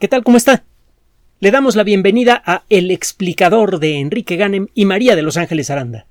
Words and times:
¿Qué 0.00 0.08
tal? 0.08 0.24
¿Cómo 0.24 0.36
está? 0.36 0.64
Le 1.38 1.52
damos 1.52 1.76
la 1.76 1.84
bienvenida 1.84 2.42
a 2.44 2.64
El 2.68 2.90
explicador 2.90 3.78
de 3.78 4.00
Enrique 4.00 4.34
Ganem 4.34 4.66
y 4.74 4.86
María 4.86 5.14
de 5.14 5.22
Los 5.22 5.36
Ángeles 5.36 5.70
Aranda. 5.70 6.08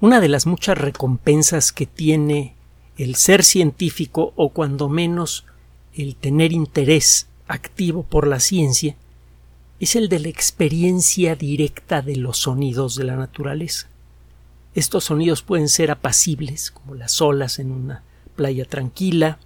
Una 0.00 0.20
de 0.20 0.28
las 0.28 0.46
muchas 0.46 0.76
recompensas 0.76 1.72
que 1.72 1.86
tiene 1.86 2.56
el 2.98 3.14
ser 3.14 3.42
científico 3.42 4.34
o 4.36 4.50
cuando 4.50 4.90
menos 4.90 5.46
el 5.94 6.14
tener 6.14 6.52
interés 6.52 7.26
activo 7.48 8.02
por 8.02 8.26
la 8.26 8.38
ciencia 8.38 8.96
es 9.80 9.96
el 9.96 10.10
de 10.10 10.18
la 10.18 10.28
experiencia 10.28 11.36
directa 11.36 12.02
de 12.02 12.16
los 12.16 12.36
sonidos 12.36 12.96
de 12.96 13.04
la 13.04 13.16
naturaleza. 13.16 13.88
Estos 14.74 15.04
sonidos 15.04 15.40
pueden 15.40 15.70
ser 15.70 15.90
apacibles, 15.90 16.70
como 16.70 16.94
las 16.94 17.22
olas 17.22 17.58
en 17.58 17.72
una 17.72 18.02
playa 18.36 18.66
tranquila, 18.66 19.38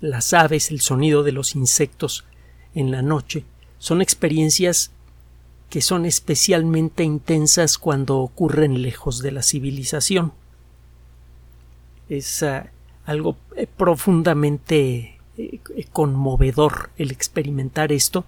las 0.00 0.32
aves, 0.32 0.70
el 0.70 0.80
sonido 0.80 1.22
de 1.22 1.32
los 1.32 1.54
insectos 1.54 2.24
en 2.74 2.90
la 2.90 3.02
noche, 3.02 3.44
son 3.78 4.02
experiencias 4.02 4.90
que 5.70 5.80
son 5.80 6.06
especialmente 6.06 7.02
intensas 7.02 7.78
cuando 7.78 8.18
ocurren 8.18 8.82
lejos 8.82 9.20
de 9.20 9.32
la 9.32 9.42
civilización. 9.42 10.32
Es 12.08 12.42
uh, 12.42 12.68
algo 13.04 13.36
eh, 13.56 13.66
profundamente 13.66 15.18
eh, 15.36 15.60
conmovedor 15.92 16.90
el 16.96 17.10
experimentar 17.10 17.92
esto 17.92 18.24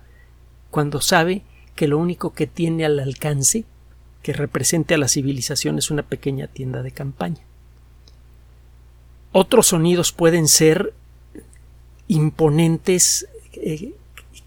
cuando 0.71 1.01
sabe 1.01 1.43
que 1.75 1.89
lo 1.89 1.99
único 1.99 2.33
que 2.33 2.47
tiene 2.47 2.85
al 2.85 2.99
alcance 2.99 3.65
que 4.23 4.33
represente 4.33 4.95
a 4.95 4.99
la 4.99 5.09
civilización 5.09 5.79
es 5.79 5.91
una 5.91 6.03
pequeña 6.03 6.49
tienda 6.49 6.83
de 6.83 6.91
campaña. 6.91 7.41
Otros 9.33 9.69
sonidos 9.69 10.13
pueden 10.13 10.49
ser 10.49 10.93
imponentes, 12.09 13.29
eh, 13.53 13.95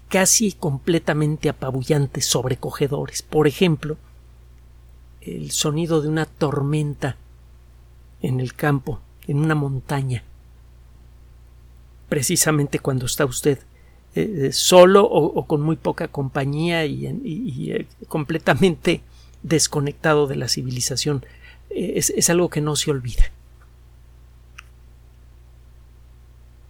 casi 0.08 0.52
completamente 0.52 1.48
apabullantes, 1.48 2.26
sobrecogedores. 2.26 3.22
Por 3.22 3.46
ejemplo, 3.46 3.96
el 5.20 5.52
sonido 5.52 6.02
de 6.02 6.08
una 6.08 6.26
tormenta 6.26 7.16
en 8.20 8.40
el 8.40 8.54
campo, 8.54 9.00
en 9.26 9.38
una 9.38 9.54
montaña, 9.54 10.24
precisamente 12.08 12.78
cuando 12.78 13.06
está 13.06 13.24
usted 13.24 13.58
eh, 14.14 14.50
solo 14.52 15.04
o, 15.04 15.46
con 15.46 15.62
muy 15.62 15.76
poca 15.76 16.08
compañía 16.08 16.84
y, 16.84 17.70
eh, 17.70 17.86
completamente 18.08 19.00
desconectado 19.42 20.26
de 20.26 20.36
la 20.36 20.48
civilización. 20.48 21.24
es 21.70 22.28
algo 22.28 22.50
que 22.50 22.60
no 22.60 22.76
se 22.76 22.90
olvida. 22.90 23.32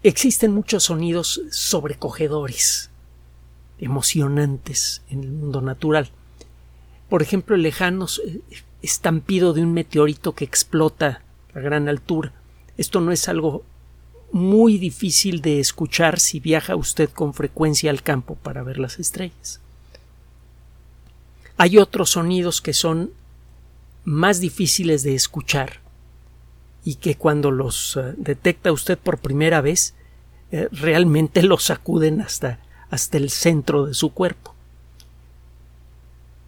Existen 0.04 0.52
muchos 0.52 0.84
sonidos 0.84 1.42
sobrecogedores, 1.50 2.90
emocionantes 3.78 5.02
en 5.08 5.22
el 5.22 5.30
mundo 5.30 5.60
natural. 5.60 6.10
Por 7.08 7.22
ejemplo, 7.22 7.54
el 7.54 7.62
lejano 7.62 8.06
eh, 8.26 8.40
estampido 8.82 9.52
de 9.52 9.62
un 9.62 9.72
meteorito 9.72 10.34
que 10.34 10.44
explota 10.44 11.22
a 11.54 11.60
gran 11.60 11.88
altura. 11.88 12.32
Esto 12.76 13.00
no 13.00 13.12
es 13.12 13.28
algo 13.28 13.64
muy 14.32 14.78
difícil 14.78 15.40
de 15.40 15.60
escuchar 15.60 16.18
si 16.18 16.40
viaja 16.40 16.74
usted 16.74 17.10
con 17.10 17.32
frecuencia 17.32 17.90
al 17.90 18.02
campo 18.02 18.34
para 18.34 18.64
ver 18.64 18.78
las 18.78 18.98
estrellas. 18.98 19.60
Hay 21.58 21.78
otros 21.78 22.10
sonidos 22.10 22.60
que 22.60 22.72
son 22.72 23.12
más 24.04 24.40
difíciles 24.40 25.04
de 25.04 25.14
escuchar 25.14 25.81
y 26.84 26.96
que 26.96 27.16
cuando 27.16 27.50
los 27.50 27.96
eh, 27.96 28.14
detecta 28.16 28.72
usted 28.72 28.98
por 28.98 29.18
primera 29.18 29.60
vez 29.60 29.94
eh, 30.50 30.68
realmente 30.72 31.42
los 31.42 31.64
sacuden 31.64 32.20
hasta, 32.20 32.58
hasta 32.90 33.16
el 33.16 33.30
centro 33.30 33.86
de 33.86 33.94
su 33.94 34.12
cuerpo. 34.12 34.54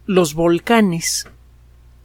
Los 0.05 0.33
volcanes 0.33 1.27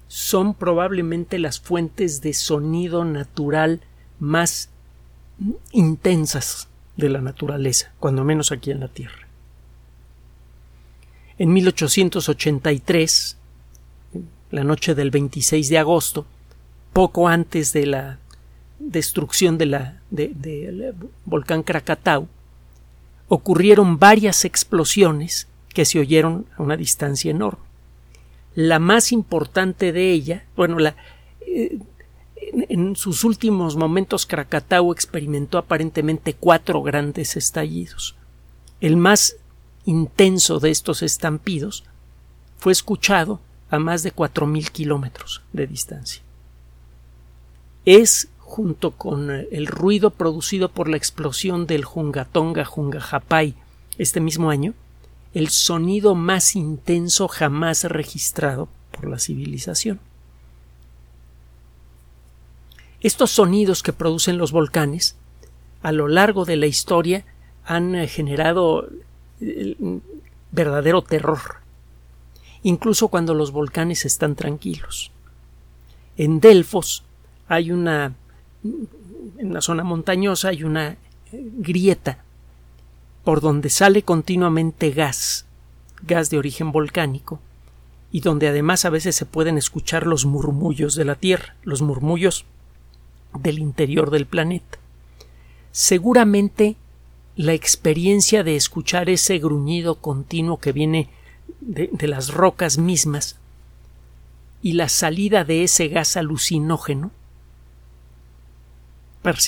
son 0.08 0.54
probablemente 0.54 1.38
las 1.38 1.60
fuentes 1.60 2.20
de 2.22 2.32
sonido 2.32 3.04
natural 3.04 3.80
más 4.18 4.70
intensas 5.72 6.68
de 6.96 7.08
la 7.08 7.20
naturaleza, 7.20 7.92
cuando 7.98 8.24
menos 8.24 8.52
aquí 8.52 8.70
en 8.70 8.80
la 8.80 8.88
Tierra. 8.88 9.28
En 11.38 11.52
1883, 11.52 13.36
la 14.50 14.64
noche 14.64 14.94
del 14.94 15.10
26 15.10 15.68
de 15.68 15.78
agosto, 15.78 16.26
poco 16.92 17.28
antes 17.28 17.72
de 17.72 17.86
la 17.86 18.18
destrucción 18.78 19.58
del 19.58 19.94
de 20.10 20.94
volcán 21.24 21.62
Krakatau, 21.62 22.28
ocurrieron 23.28 23.98
varias 23.98 24.44
explosiones 24.44 25.46
que 25.72 25.84
se 25.84 26.00
oyeron 26.00 26.46
a 26.56 26.62
una 26.62 26.76
distancia 26.76 27.30
enorme. 27.30 27.64
La 28.54 28.78
más 28.78 29.12
importante 29.12 29.92
de 29.92 30.10
ella, 30.10 30.44
bueno, 30.56 30.78
la, 30.80 30.96
eh, 31.46 31.78
en, 32.68 32.96
sus 32.96 33.24
últimos 33.24 33.76
momentos 33.76 34.26
Krakatau 34.26 34.92
experimentó 34.92 35.58
aparentemente 35.58 36.34
cuatro 36.34 36.82
grandes 36.82 37.36
estallidos. 37.36 38.16
El 38.80 38.96
más 38.96 39.36
intenso 39.84 40.58
de 40.58 40.70
estos 40.70 41.02
estampidos 41.02 41.84
fue 42.58 42.72
escuchado 42.72 43.40
a 43.70 43.78
más 43.78 44.02
de 44.02 44.10
cuatro 44.10 44.46
mil 44.46 44.70
kilómetros 44.70 45.42
de 45.52 45.66
distancia. 45.66 46.22
Es, 47.84 48.28
junto 48.38 48.92
con 48.92 49.30
el 49.30 49.66
ruido 49.66 50.10
producido 50.10 50.70
por 50.70 50.88
la 50.88 50.96
explosión 50.96 51.66
del 51.66 51.84
Jungatonga 51.84 52.64
Jungahapai 52.64 53.54
este 53.98 54.20
mismo 54.20 54.50
año, 54.50 54.74
el 55.34 55.48
sonido 55.48 56.14
más 56.14 56.56
intenso 56.56 57.28
jamás 57.28 57.84
registrado 57.84 58.68
por 58.90 59.08
la 59.08 59.18
civilización. 59.18 60.00
Estos 63.00 63.30
sonidos 63.30 63.82
que 63.82 63.92
producen 63.92 64.36
los 64.36 64.52
volcanes 64.52 65.16
a 65.82 65.92
lo 65.92 66.08
largo 66.08 66.44
de 66.44 66.56
la 66.56 66.66
historia 66.66 67.24
han 67.64 68.06
generado 68.08 68.88
eh, 69.40 69.76
verdadero 70.50 71.02
terror, 71.02 71.40
incluso 72.62 73.08
cuando 73.08 73.32
los 73.32 73.52
volcanes 73.52 74.04
están 74.04 74.34
tranquilos. 74.34 75.12
En 76.16 76.40
Delfos 76.40 77.04
hay 77.50 77.72
una 77.72 78.14
en 79.38 79.52
la 79.52 79.60
zona 79.60 79.84
montañosa 79.84 80.48
hay 80.48 80.64
una 80.64 80.90
eh, 80.90 80.96
grieta 81.32 82.24
por 83.24 83.40
donde 83.40 83.68
sale 83.68 84.02
continuamente 84.02 84.90
gas, 84.90 85.46
gas 86.02 86.30
de 86.30 86.38
origen 86.38 86.72
volcánico, 86.72 87.38
y 88.10 88.20
donde 88.20 88.48
además 88.48 88.84
a 88.84 88.90
veces 88.90 89.14
se 89.14 89.26
pueden 89.26 89.58
escuchar 89.58 90.06
los 90.06 90.24
murmullos 90.24 90.94
de 90.94 91.04
la 91.04 91.16
Tierra, 91.16 91.54
los 91.62 91.82
murmullos 91.82 92.46
del 93.38 93.58
interior 93.58 94.10
del 94.10 94.26
planeta. 94.26 94.78
Seguramente 95.70 96.76
la 97.36 97.52
experiencia 97.52 98.42
de 98.42 98.56
escuchar 98.56 99.08
ese 99.08 99.38
gruñido 99.38 99.96
continuo 99.96 100.58
que 100.58 100.72
viene 100.72 101.10
de, 101.60 102.08
las 102.08 102.32
rocas 102.32 102.78
mismas 102.78 103.36
y 104.62 104.72
la 104.72 104.88
salida 104.88 105.44
de 105.44 105.62
ese 105.62 105.88
gas 105.88 106.16
alucinógeno, 106.16 107.12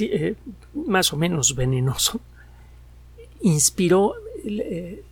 eh, 0.01 0.37
más 0.75 1.13
o 1.13 1.17
menos 1.17 1.55
venenoso, 1.55 2.21
inspiró 3.41 4.15
eh, 4.45 5.03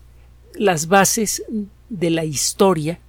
las 0.54 0.88
bases 0.88 1.42
de 1.88 2.10
la 2.10 2.24
historia 2.24 3.00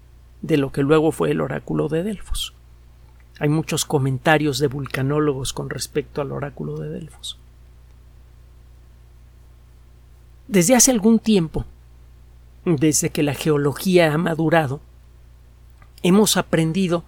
de 0.42 0.58
lo 0.58 0.72
que 0.72 0.82
luego 0.82 1.12
fue 1.12 1.32
el 1.32 1.42
oráculo 1.42 1.88
de 1.88 2.04
Delfos. 2.04 2.54
Hay 3.40 3.50
muchos 3.50 3.86
comentarios 3.86 4.60
de 4.60 4.68
vulcanólogos 4.68 5.54
con 5.54 5.70
respecto 5.70 6.22
al 6.22 6.32
oráculo 6.32 6.78
de 6.78 6.90
Delfos. 6.90 7.38
Desde 10.48 10.76
hace 10.76 10.92
algún 10.92 11.20
tiempo, 11.20 11.66
desde 12.66 13.10
que 13.10 13.24
la 13.24 13.34
geología 13.34 14.14
ha 14.14 14.18
madurado, 14.18 14.82
hemos 16.04 16.38
aprendido 16.38 17.04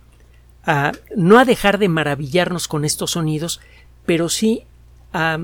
a 0.65 0.93
no 1.15 1.37
a 1.39 1.45
dejar 1.45 1.77
de 1.77 1.89
maravillarnos 1.89 2.67
con 2.67 2.85
estos 2.85 3.11
sonidos, 3.11 3.59
pero 4.05 4.29
sí 4.29 4.63
a 5.11 5.37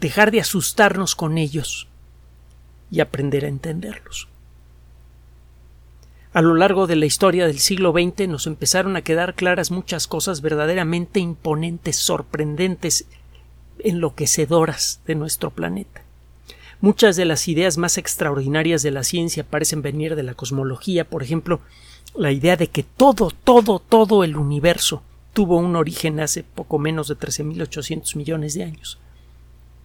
dejar 0.00 0.30
de 0.30 0.40
asustarnos 0.40 1.14
con 1.14 1.38
ellos 1.38 1.88
y 2.90 3.00
aprender 3.00 3.44
a 3.44 3.48
entenderlos 3.48 4.28
a 6.36 6.42
lo 6.42 6.54
largo 6.54 6.86
de 6.86 6.96
la 6.96 7.06
historia 7.06 7.46
del 7.46 7.60
siglo 7.60 7.92
XX 7.92 8.28
nos 8.28 8.46
empezaron 8.46 8.94
a 8.94 9.00
quedar 9.00 9.32
claras 9.32 9.70
muchas 9.70 10.06
cosas 10.06 10.42
verdaderamente 10.42 11.18
imponentes, 11.18 11.96
sorprendentes, 11.96 13.06
enloquecedoras 13.78 15.00
de 15.06 15.14
nuestro 15.14 15.50
planeta. 15.50 16.02
Muchas 16.82 17.16
de 17.16 17.24
las 17.24 17.48
ideas 17.48 17.78
más 17.78 17.96
extraordinarias 17.96 18.82
de 18.82 18.90
la 18.90 19.02
ciencia 19.02 19.44
parecen 19.44 19.80
venir 19.80 20.14
de 20.14 20.24
la 20.24 20.34
cosmología, 20.34 21.08
por 21.08 21.22
ejemplo, 21.22 21.60
la 22.14 22.32
idea 22.32 22.58
de 22.58 22.66
que 22.66 22.82
todo, 22.82 23.32
todo, 23.42 23.78
todo 23.78 24.22
el 24.22 24.36
universo 24.36 25.02
tuvo 25.36 25.58
un 25.58 25.76
origen 25.76 26.18
hace 26.20 26.44
poco 26.44 26.78
menos 26.78 27.08
de 27.08 27.18
13.800 27.18 28.16
millones 28.16 28.54
de 28.54 28.64
años. 28.64 28.98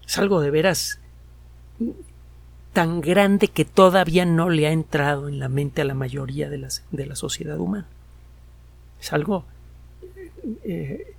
Es 0.08 0.18
algo 0.18 0.40
de 0.40 0.50
veras 0.50 1.02
tan 2.72 3.02
grande 3.02 3.50
que 3.50 3.66
todavía 3.66 4.24
no 4.24 4.50
le 4.50 4.68
ha 4.68 4.72
entrado 4.72 5.28
en 5.28 5.40
la 5.40 5.50
mente 5.50 5.82
a 5.82 5.84
la 5.84 5.94
mayoría 5.94 6.50
de, 6.50 6.58
las, 6.58 6.86
de 6.92 7.06
la 7.06 7.18
sociedad 7.18 7.60
humana. 7.60 7.86
Es 9.02 9.12
algo 9.12 9.44
eh, 10.64 11.16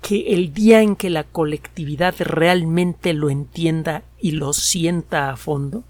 que 0.00 0.32
el 0.32 0.54
día 0.54 0.80
en 0.80 0.94
que 0.94 1.10
la 1.10 1.24
colectividad 1.24 2.14
realmente 2.20 3.12
lo 3.12 3.28
entienda 3.28 4.04
y 4.20 4.30
lo 4.30 4.52
sienta 4.52 5.30
a 5.30 5.36
fondo, 5.36 5.82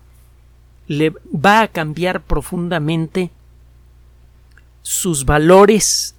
le 0.86 1.12
va 1.34 1.60
a 1.60 1.68
cambiar 1.68 2.22
profundamente 2.22 3.30
sus 4.80 5.26
valores, 5.26 6.14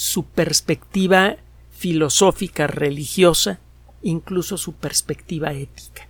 su 0.00 0.24
perspectiva 0.24 1.36
filosófica, 1.76 2.66
religiosa, 2.66 3.60
incluso 4.00 4.56
su 4.56 4.72
perspectiva 4.72 5.52
ética. 5.52 6.08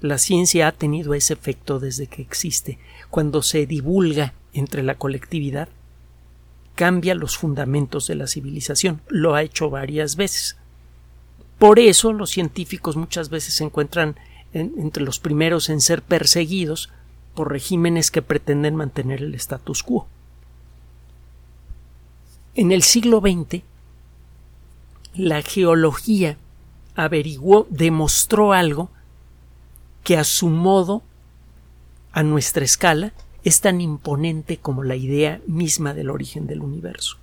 La 0.00 0.16
ciencia 0.16 0.68
ha 0.68 0.72
tenido 0.72 1.12
ese 1.12 1.34
efecto 1.34 1.80
desde 1.80 2.06
que 2.06 2.22
existe. 2.22 2.78
Cuando 3.10 3.42
se 3.42 3.66
divulga 3.66 4.32
entre 4.54 4.82
la 4.82 4.94
colectividad, 4.94 5.68
cambia 6.74 7.14
los 7.14 7.36
fundamentos 7.36 8.06
de 8.06 8.14
la 8.14 8.26
civilización. 8.26 9.02
Lo 9.08 9.34
ha 9.34 9.42
hecho 9.42 9.68
varias 9.68 10.16
veces. 10.16 10.56
Por 11.58 11.78
eso 11.78 12.14
los 12.14 12.30
científicos 12.30 12.96
muchas 12.96 13.28
veces 13.28 13.52
se 13.52 13.64
encuentran 13.64 14.16
entre 14.54 15.02
los 15.02 15.18
primeros 15.18 15.68
en 15.68 15.82
ser 15.82 16.00
perseguidos 16.00 16.88
por 17.34 17.52
regímenes 17.52 18.10
que 18.10 18.22
pretenden 18.22 18.76
mantener 18.76 19.22
el 19.22 19.34
status 19.34 19.82
quo. 19.82 20.08
En 22.54 22.70
el 22.70 22.82
siglo 22.82 23.20
XX, 23.20 23.62
la 25.14 25.42
geología 25.42 26.38
averiguó, 26.94 27.66
demostró 27.70 28.52
algo 28.52 28.90
que 30.04 30.16
a 30.16 30.24
su 30.24 30.48
modo, 30.48 31.02
a 32.12 32.22
nuestra 32.22 32.64
escala, 32.64 33.12
es 33.42 33.60
tan 33.60 33.80
imponente 33.80 34.58
como 34.58 34.84
la 34.84 34.94
idea 34.94 35.40
misma 35.46 35.94
del 35.94 36.10
origen 36.10 36.46
del 36.46 36.60
universo. 36.60 37.18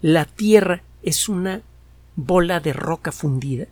La 0.00 0.24
Tierra 0.24 0.82
es 1.02 1.28
una 1.28 1.62
bola 2.16 2.60
de 2.60 2.72
roca 2.72 3.12
fundida 3.12 3.66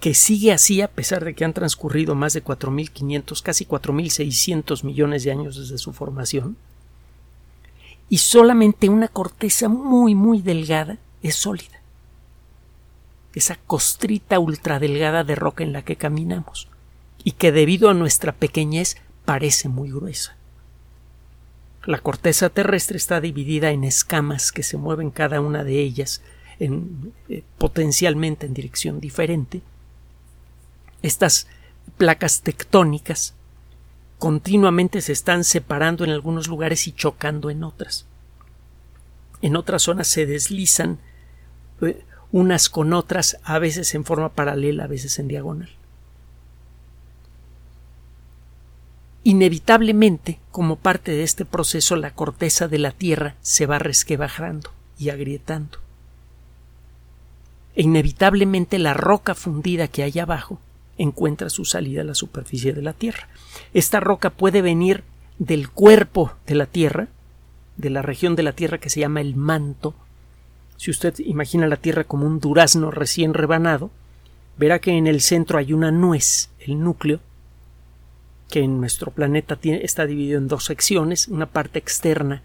que 0.00 0.14
sigue 0.14 0.52
así 0.52 0.80
a 0.80 0.88
pesar 0.88 1.24
de 1.24 1.34
que 1.34 1.44
han 1.44 1.54
transcurrido 1.54 2.14
más 2.14 2.32
de 2.32 2.44
4.500, 2.44 3.42
casi 3.42 3.64
4.600 3.64 4.84
millones 4.84 5.24
de 5.24 5.32
años 5.32 5.56
desde 5.56 5.78
su 5.78 5.92
formación, 5.92 6.56
y 8.08 8.18
solamente 8.18 8.88
una 8.88 9.08
corteza 9.08 9.68
muy, 9.68 10.14
muy 10.14 10.42
delgada 10.42 10.98
es 11.22 11.36
sólida. 11.36 11.80
Esa 13.34 13.56
costrita 13.66 14.38
ultradelgada 14.38 15.24
de 15.24 15.34
roca 15.34 15.62
en 15.62 15.72
la 15.72 15.82
que 15.82 15.96
caminamos, 15.96 16.68
y 17.22 17.32
que 17.32 17.52
debido 17.52 17.90
a 17.90 17.94
nuestra 17.94 18.32
pequeñez 18.32 18.96
parece 19.24 19.68
muy 19.68 19.90
gruesa. 19.90 20.36
La 21.84 21.98
corteza 21.98 22.48
terrestre 22.48 22.96
está 22.96 23.20
dividida 23.20 23.70
en 23.70 23.84
escamas 23.84 24.52
que 24.52 24.62
se 24.62 24.76
mueven 24.76 25.10
cada 25.10 25.40
una 25.40 25.64
de 25.64 25.80
ellas 25.80 26.22
en, 26.58 27.12
eh, 27.28 27.42
potencialmente 27.58 28.46
en 28.46 28.54
dirección 28.54 29.00
diferente, 29.00 29.62
estas 31.02 31.46
placas 31.96 32.42
tectónicas 32.42 33.34
continuamente 34.18 35.00
se 35.00 35.12
están 35.12 35.44
separando 35.44 36.04
en 36.04 36.10
algunos 36.10 36.48
lugares 36.48 36.86
y 36.88 36.92
chocando 36.92 37.50
en 37.50 37.62
otras. 37.64 38.06
En 39.40 39.56
otras 39.56 39.82
zonas 39.82 40.08
se 40.08 40.26
deslizan 40.26 40.98
eh, 41.80 42.02
unas 42.32 42.68
con 42.68 42.92
otras, 42.92 43.38
a 43.44 43.58
veces 43.58 43.94
en 43.94 44.04
forma 44.04 44.30
paralela, 44.30 44.84
a 44.84 44.88
veces 44.88 45.18
en 45.18 45.28
diagonal. 45.28 45.70
Inevitablemente, 49.22 50.40
como 50.50 50.76
parte 50.76 51.12
de 51.12 51.22
este 51.22 51.44
proceso, 51.44 51.96
la 51.96 52.14
corteza 52.14 52.66
de 52.66 52.78
la 52.78 52.90
Tierra 52.90 53.36
se 53.40 53.66
va 53.66 53.78
resquebrajando 53.78 54.70
y 54.98 55.10
agrietando. 55.10 55.78
E 57.76 57.82
inevitablemente 57.82 58.78
la 58.78 58.94
roca 58.94 59.34
fundida 59.34 59.86
que 59.86 60.02
hay 60.02 60.18
abajo 60.18 60.58
encuentra 60.98 61.48
su 61.48 61.64
salida 61.64 62.02
a 62.02 62.04
la 62.04 62.14
superficie 62.14 62.72
de 62.72 62.82
la 62.82 62.92
Tierra. 62.92 63.28
Esta 63.72 64.00
roca 64.00 64.30
puede 64.30 64.62
venir 64.62 65.04
del 65.38 65.70
cuerpo 65.70 66.32
de 66.46 66.54
la 66.54 66.66
Tierra, 66.66 67.08
de 67.76 67.90
la 67.90 68.02
región 68.02 68.36
de 68.36 68.42
la 68.42 68.52
Tierra 68.52 68.78
que 68.78 68.90
se 68.90 69.00
llama 69.00 69.20
el 69.20 69.36
manto. 69.36 69.94
Si 70.76 70.90
usted 70.90 71.14
imagina 71.20 71.66
la 71.66 71.76
Tierra 71.76 72.04
como 72.04 72.26
un 72.26 72.40
durazno 72.40 72.90
recién 72.90 73.34
rebanado, 73.34 73.90
verá 74.56 74.80
que 74.80 74.90
en 74.92 75.06
el 75.06 75.20
centro 75.20 75.58
hay 75.58 75.72
una 75.72 75.90
nuez, 75.92 76.50
el 76.58 76.80
núcleo, 76.80 77.20
que 78.50 78.60
en 78.60 78.80
nuestro 78.80 79.12
planeta 79.12 79.58
está 79.62 80.06
dividido 80.06 80.38
en 80.38 80.48
dos 80.48 80.64
secciones, 80.64 81.28
una 81.28 81.46
parte 81.46 81.78
externa 81.78 82.42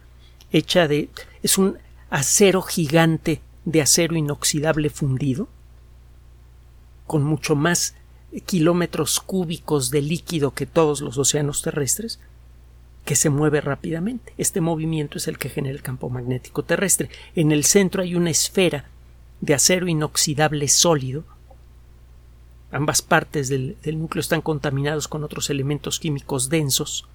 hecha 0.51 0.87
de 0.87 1.09
es 1.41 1.57
un 1.57 1.77
acero 2.09 2.61
gigante 2.61 3.41
de 3.65 3.81
acero 3.81 4.15
inoxidable 4.15 4.89
fundido, 4.89 5.47
con 7.07 7.23
mucho 7.23 7.55
más 7.55 7.95
kilómetros 8.41 9.19
cúbicos 9.19 9.91
de 9.91 10.01
líquido 10.01 10.51
que 10.51 10.65
todos 10.65 11.01
los 11.01 11.17
océanos 11.17 11.61
terrestres, 11.61 12.19
que 13.05 13.15
se 13.15 13.29
mueve 13.29 13.61
rápidamente. 13.61 14.33
Este 14.37 14.61
movimiento 14.61 15.17
es 15.17 15.27
el 15.27 15.37
que 15.37 15.49
genera 15.49 15.75
el 15.75 15.81
campo 15.81 16.09
magnético 16.09 16.63
terrestre. 16.63 17.09
En 17.35 17.51
el 17.51 17.63
centro 17.65 18.01
hay 18.01 18.15
una 18.15 18.29
esfera 18.29 18.85
de 19.41 19.53
acero 19.53 19.87
inoxidable 19.87 20.67
sólido. 20.67 21.25
Ambas 22.71 23.01
partes 23.01 23.49
del, 23.49 23.77
núcleo 23.85 24.21
están 24.21 24.41
contaminados 24.41 25.07
con 25.07 25.23
otros 25.23 25.49
elementos 25.49 25.99
químicos 25.99 26.49
densos, 26.49 27.05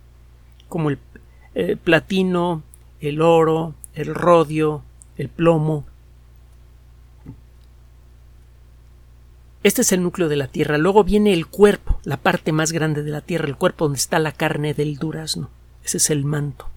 como 0.69 0.91
el 0.91 0.99
eh, 1.55 1.77
platino, 1.77 2.63
el 3.01 3.23
oro, 3.23 3.75
el 3.95 4.15
rodio, 4.15 4.83
el 5.17 5.29
plomo, 5.29 5.85
Este 9.65 9.83
es 9.83 9.91
el 9.91 10.03
núcleo 10.03 10.29
de 10.29 10.37
la 10.37 10.47
Tierra. 10.47 10.79
Luego 10.79 11.03
viene 11.03 11.33
el 11.33 11.47
cuerpo, 11.47 12.01
la 12.05 12.17
parte 12.17 12.53
más 12.53 12.71
grande 12.71 13.03
de 13.03 13.11
la 13.11 13.21
Tierra, 13.21 13.49
el 13.49 13.57
cuerpo 13.57 13.87
donde 13.87 13.99
está 13.99 14.19
la 14.21 14.33
carne 14.33 14.73
del 14.73 14.99
durazno. 14.99 15.51
Ese 15.85 15.97
es 15.97 16.11
el 16.11 16.25
manto. 16.25 16.69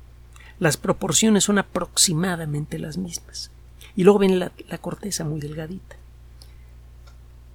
Las 0.59 0.77
proporciones 0.77 1.43
son 1.43 1.59
aproximadamente 1.59 2.79
las 2.79 2.97
mismas. 2.97 3.51
Y 3.95 4.03
luego 4.03 4.19
viene 4.19 4.37
la, 4.37 4.77
corteza 4.79 5.23
muy 5.23 5.39
delgadita. 5.39 5.95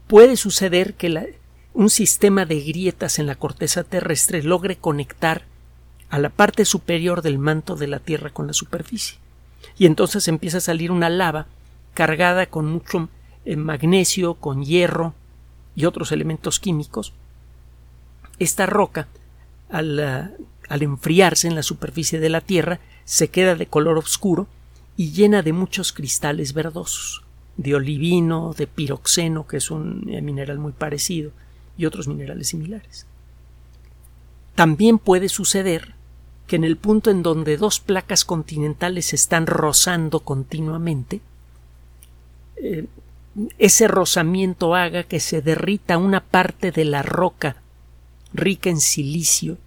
Puede 0.07 0.37
suceder 0.37 0.95
que 0.95 1.37
un 1.75 1.91
sistema 1.91 2.45
de 2.47 2.61
grietas 2.61 3.19
en 3.19 3.27
la 3.27 3.35
corteza 3.35 3.83
terrestre 3.83 4.43
logre 4.45 4.77
conectar 4.77 5.43
a 6.09 6.21
la 6.21 6.31
parte 6.31 6.65
superior 6.65 7.23
del 7.23 7.39
manto 7.39 7.75
de 7.75 7.89
la 7.89 7.99
Tierra 7.99 8.31
con 8.31 8.47
la 8.47 8.53
superficie. 8.53 9.19
Y 9.77 9.87
entonces 9.87 10.29
empieza 10.29 10.59
a 10.59 10.61
salir 10.61 10.93
una 10.93 11.11
lava 11.11 11.47
cargada 11.95 12.47
con 12.47 12.67
mucho 12.67 13.09
magnesio, 13.55 14.35
con 14.35 14.65
hierro 14.65 15.15
y 15.77 15.85
otros 15.85 16.11
elementos 16.11 16.59
químicos, 16.59 17.13
esta 18.39 18.67
roca, 18.67 19.07
al, 19.71 20.01
eh, 20.01 20.31
al 20.69 20.83
enfriarse 20.83 21.47
en 21.47 21.55
la 21.55 21.63
superficie 21.63 22.19
de 22.19 22.29
la 22.29 22.41
Tierra, 22.41 22.81
se 23.05 23.29
queda 23.29 23.55
de 23.55 23.67
color 23.67 23.99
oscuro 23.99 24.47
y 24.97 25.13
llena 25.13 25.43
de 25.43 25.53
muchos 25.53 25.93
cristales 25.93 26.53
verdosos, 26.55 27.23
de 27.57 27.75
olivino, 27.75 28.55
de 28.57 28.67
piroxeno, 28.67 29.47
que 29.47 29.59
es 29.59 29.71
un 29.71 30.09
eh, 30.09 30.21
mineral 30.23 30.59
muy 30.59 30.73
parecido, 30.73 31.31
y 31.79 31.87
otros 31.87 32.09
minerales 32.09 32.49
similares. 32.49 33.07
También 34.55 34.99
puede 34.99 35.29
suceder 35.29 35.95
que 36.47 36.57
en 36.57 36.65
el 36.65 36.77
punto 36.77 37.11
en 37.11 37.23
donde 37.23 37.57
dos 37.57 37.81
placas 37.81 38.25
continentales 38.25 39.07
se 39.07 39.17
están 39.17 39.47
rozando 39.47 40.21
continuamente, 40.21 41.21
eh, 42.57 42.87
ese 43.59 43.87
rozamiento 43.89 44.75
haga 44.75 45.03
que 45.03 45.21
se 45.21 45.43
derrita 45.43 45.99
una 45.99 46.21
parte 46.21 46.73
de 46.73 46.85
la 46.85 47.03
roca 47.03 47.57
rica 48.33 48.71
en 48.71 48.81
silicio 48.81 49.59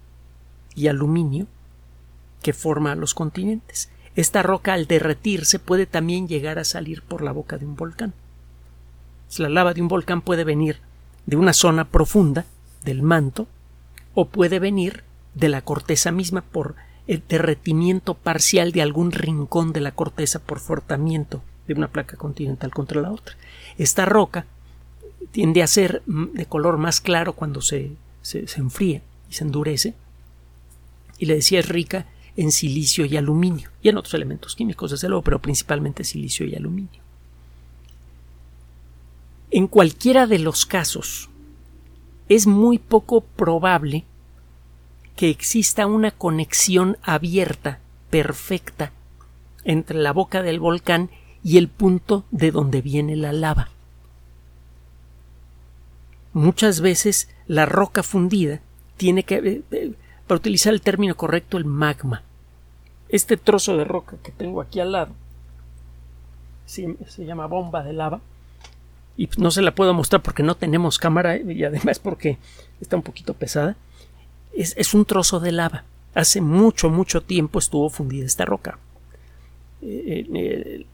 y 0.74 0.88
aluminio 0.88 1.46
que 2.42 2.52
forma 2.52 2.94
los 2.94 3.14
continentes. 3.14 3.90
Esta 4.16 4.42
roca 4.42 4.74
al 4.74 4.86
derretirse 4.86 5.58
puede 5.58 5.86
también 5.86 6.26
llegar 6.26 6.58
a 6.58 6.64
salir 6.64 7.02
por 7.02 7.22
la 7.22 7.32
boca 7.32 7.58
de 7.58 7.66
un 7.66 7.76
volcán. 7.76 8.12
La 9.38 9.48
lava 9.48 9.72
de 9.72 9.82
un 9.82 9.88
volcán 9.88 10.22
puede 10.22 10.42
venir 10.42 10.80
de 11.26 11.36
una 11.36 11.52
zona 11.52 11.88
profunda 11.88 12.46
del 12.84 13.02
manto 13.02 13.46
o 14.14 14.26
puede 14.26 14.58
venir 14.58 15.04
de 15.34 15.48
la 15.48 15.62
corteza 15.62 16.10
misma 16.10 16.42
por 16.42 16.74
el 17.06 17.22
derretimiento 17.28 18.14
parcial 18.14 18.72
de 18.72 18.82
algún 18.82 19.12
rincón 19.12 19.72
de 19.72 19.80
la 19.80 19.92
corteza 19.92 20.40
por 20.40 20.58
fortamiento 20.58 21.42
de 21.66 21.74
una 21.74 21.88
placa 21.88 22.16
continental 22.16 22.70
contra 22.70 23.00
la 23.00 23.12
otra. 23.12 23.36
Esta 23.78 24.04
roca 24.04 24.46
tiende 25.30 25.62
a 25.62 25.66
ser 25.66 26.02
de 26.06 26.46
color 26.46 26.78
más 26.78 27.00
claro 27.00 27.34
cuando 27.34 27.60
se, 27.62 27.92
se, 28.22 28.44
enfría 28.56 29.02
y 29.28 29.34
se 29.34 29.44
endurece. 29.44 29.94
Y 31.18 31.26
le 31.26 31.34
decía 31.34 31.60
es 31.60 31.68
rica 31.68 32.06
en 32.36 32.52
silicio 32.52 33.04
y 33.04 33.16
aluminio 33.16 33.70
y 33.82 33.88
en 33.88 33.98
otros 33.98 34.14
elementos 34.14 34.56
químicos, 34.56 34.90
desde 34.90 35.08
luego, 35.08 35.22
pero 35.22 35.40
principalmente 35.40 36.04
silicio 36.04 36.46
y 36.46 36.54
aluminio. 36.54 37.00
En 39.50 39.66
cualquiera 39.66 40.26
de 40.26 40.38
los 40.38 40.64
casos, 40.64 41.28
es 42.28 42.46
muy 42.46 42.78
poco 42.78 43.22
probable 43.22 44.04
que 45.16 45.28
exista 45.28 45.86
una 45.86 46.12
conexión 46.12 46.96
abierta, 47.02 47.80
perfecta, 48.08 48.92
entre 49.64 49.98
la 49.98 50.12
boca 50.12 50.42
del 50.42 50.60
volcán 50.60 51.10
y 51.42 51.58
el 51.58 51.68
punto 51.68 52.24
de 52.30 52.50
donde 52.50 52.82
viene 52.82 53.16
la 53.16 53.32
lava. 53.32 53.68
Muchas 56.32 56.80
veces 56.80 57.28
la 57.46 57.66
roca 57.66 58.02
fundida 58.02 58.60
tiene 58.96 59.24
que, 59.24 59.36
eh, 59.36 59.62
eh, 59.72 59.92
para 60.26 60.38
utilizar 60.38 60.72
el 60.72 60.82
término 60.82 61.16
correcto, 61.16 61.56
el 61.56 61.64
magma. 61.64 62.22
Este 63.08 63.36
trozo 63.36 63.76
de 63.76 63.84
roca 63.84 64.16
que 64.22 64.30
tengo 64.30 64.60
aquí 64.60 64.78
al 64.78 64.92
lado 64.92 65.14
se, 66.66 66.96
llama 67.18 67.46
bomba 67.46 67.82
de 67.82 67.92
lava 67.92 68.20
y 69.16 69.28
no 69.38 69.50
se 69.50 69.62
la 69.62 69.74
puedo 69.74 69.92
mostrar 69.92 70.22
porque 70.22 70.44
no 70.44 70.54
tenemos 70.54 70.98
cámara 70.98 71.36
y 71.36 71.64
además 71.64 71.98
porque 71.98 72.38
está 72.80 72.96
un 72.96 73.02
poquito 73.02 73.34
pesada. 73.34 73.76
Es, 74.54 74.74
es 74.76 74.94
un 74.94 75.04
trozo 75.04 75.40
de 75.40 75.52
lava. 75.52 75.84
Hace 76.14 76.40
mucho, 76.40 76.90
mucho 76.90 77.22
tiempo 77.22 77.58
estuvo 77.58 77.88
fundida 77.90 78.26
esta 78.26 78.44
roca. 78.44 78.78
Eh, 79.82 80.86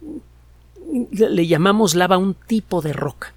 le 1.11 1.47
llamamos 1.47 1.95
lava 1.95 2.19
un 2.19 2.35
tipo 2.35 2.83
de 2.83 2.93
roca, 2.93 3.35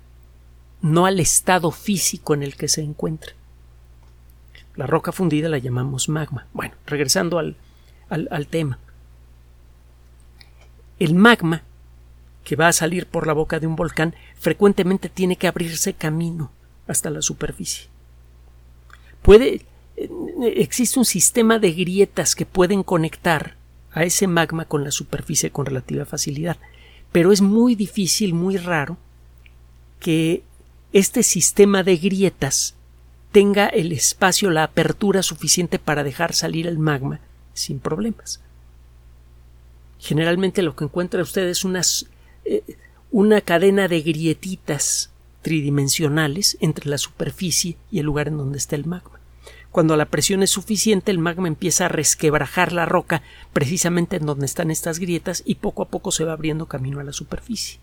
no 0.82 1.06
al 1.06 1.20
estado 1.20 1.72
físico 1.72 2.34
en 2.34 2.44
el 2.44 2.56
que 2.56 2.68
se 2.68 2.82
encuentra. 2.82 3.34
La 4.76 4.88
roca 4.88 5.12
fundida 5.12 5.50
la 5.50 5.58
llamamos 5.58 6.08
magma. 6.08 6.48
Bueno, 6.54 6.76
regresando 6.86 7.38
al, 7.38 7.58
al, 8.10 8.48
tema. 8.48 8.80
El 11.00 11.16
magma 11.16 11.64
que 12.44 12.56
va 12.56 12.70
a 12.70 12.74
salir 12.74 13.06
por 13.06 13.28
la 13.28 13.34
boca 13.34 13.60
de 13.60 13.68
un 13.68 13.76
volcán 13.76 14.16
frecuentemente 14.38 15.10
tiene 15.10 15.36
que 15.36 15.48
abrirse 15.48 15.94
camino 15.94 16.52
hasta 16.88 17.10
la 17.10 17.22
superficie. 17.22 17.88
Puede 19.22 19.66
eh, 19.98 20.10
existe 20.56 20.98
un 20.98 21.06
sistema 21.06 21.60
de 21.60 21.74
grietas 21.74 22.36
que 22.36 22.46
pueden 22.46 22.84
conectar 22.84 23.56
a 23.92 24.04
ese 24.04 24.28
magma 24.28 24.66
con 24.66 24.84
la 24.84 24.92
superficie 24.92 25.52
con 25.52 25.66
relativa 25.66 26.06
facilidad, 26.06 26.58
pero 27.12 27.32
es 27.32 27.42
muy 27.42 27.76
difícil, 27.76 28.34
muy 28.34 28.58
raro 28.58 28.98
que 30.00 30.44
este 30.94 31.24
sistema 31.24 31.84
de 31.84 31.98
grietas 31.98 32.76
tenga 33.32 33.68
el 33.68 33.92
espacio, 33.92 34.50
la 34.50 34.64
apertura 34.64 35.22
suficiente 35.22 35.80
para 35.80 36.04
dejar 36.04 36.34
salir 36.34 36.68
el 36.68 36.80
magma 36.80 37.20
sin 37.54 37.80
problemas. 37.80 38.42
Generalmente 40.00 40.62
lo 40.62 40.76
que 40.76 40.86
encuentra 40.86 41.22
usted 41.22 41.48
es 41.48 42.08
eh, 42.46 42.64
una 43.12 43.42
cadena 43.42 43.88
de 43.88 44.02
grietitas 44.02 45.12
tridimensionales 45.42 46.58
entre 46.62 46.90
la 46.90 46.98
superficie 46.98 47.78
y 47.92 48.00
el 48.00 48.06
lugar 48.06 48.28
en 48.30 48.38
donde 48.38 48.58
está 48.58 48.76
el 48.76 48.86
magma. 48.86 49.19
Cuando 49.72 49.96
la 49.96 50.06
presión 50.06 50.42
es 50.42 50.50
suficiente, 50.50 51.12
el 51.12 51.20
magma 51.20 51.48
empieza 51.48 51.86
a 51.86 51.90
resquebrajar 51.90 52.74
la 52.74 52.86
roca 52.86 53.22
precisamente 53.54 54.16
en 54.16 54.26
donde 54.26 54.46
están 54.46 54.72
estas 54.72 55.00
grietas 55.00 55.44
y 55.46 55.56
poco 55.56 55.84
a 55.84 55.88
poco 55.90 56.12
se 56.12 56.24
va 56.24 56.34
abriendo 56.34 56.66
camino 56.66 57.00
a 57.00 57.04
la 57.04 57.14
superficie. 57.14 57.80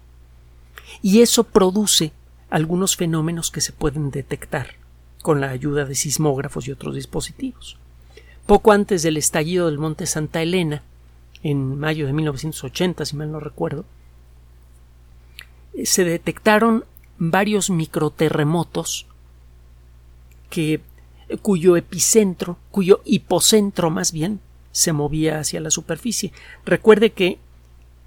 Y 1.03 1.21
eso 1.21 1.45
produce 1.45 2.13
algunos 2.51 2.97
fenómenos 2.97 3.51
que 3.51 3.61
se 3.61 3.73
pueden 3.73 4.11
detectar 4.11 4.75
con 5.23 5.41
la 5.41 5.51
ayuda 5.51 5.85
de 5.85 5.95
sismógrafos 5.95 6.67
y 6.67 6.73
otros 6.73 6.95
dispositivos. 6.95 7.79
Poco 8.47 8.73
antes 8.73 9.03
del 9.03 9.17
estallido 9.17 9.67
del 9.67 9.79
monte 9.79 10.07
Santa 10.07 10.43
Elena, 10.43 10.83
en 11.43 11.79
mayo 11.79 12.07
de 12.07 12.13
1980, 12.13 13.05
si 13.05 13.17
mal 13.17 13.33
no 13.33 13.41
recuerdo, 13.41 13.85
se 15.85 16.05
detectaron 16.05 16.85
varios 17.19 17.71
microterremotos 17.71 19.07
que, 20.49 20.81
cuyo 21.43 21.77
epicentro, 21.77 22.59
cuyo 22.71 23.01
hipocentro 23.05 23.91
más 23.91 24.13
bien, 24.13 24.41
se 24.73 24.93
movía 24.93 25.41
hacia 25.41 25.61
la 25.61 25.71
superficie. 25.71 26.33
Recuerde 26.65 27.11
que 27.11 27.39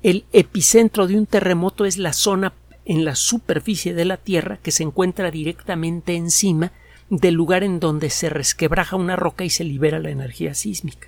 el 0.03 0.25
epicentro 0.31 1.07
de 1.07 1.17
un 1.17 1.25
terremoto 1.25 1.85
es 1.85 1.97
la 1.97 2.13
zona 2.13 2.53
en 2.85 3.05
la 3.05 3.15
superficie 3.15 3.93
de 3.93 4.05
la 4.05 4.17
Tierra 4.17 4.57
que 4.57 4.71
se 4.71 4.83
encuentra 4.83 5.31
directamente 5.31 6.15
encima 6.15 6.71
del 7.09 7.33
lugar 7.33 7.63
en 7.63 7.79
donde 7.79 8.09
se 8.09 8.29
resquebraja 8.29 8.95
una 8.95 9.15
roca 9.15 9.43
y 9.43 9.49
se 9.49 9.63
libera 9.63 9.99
la 9.99 10.09
energía 10.09 10.53
sísmica. 10.53 11.07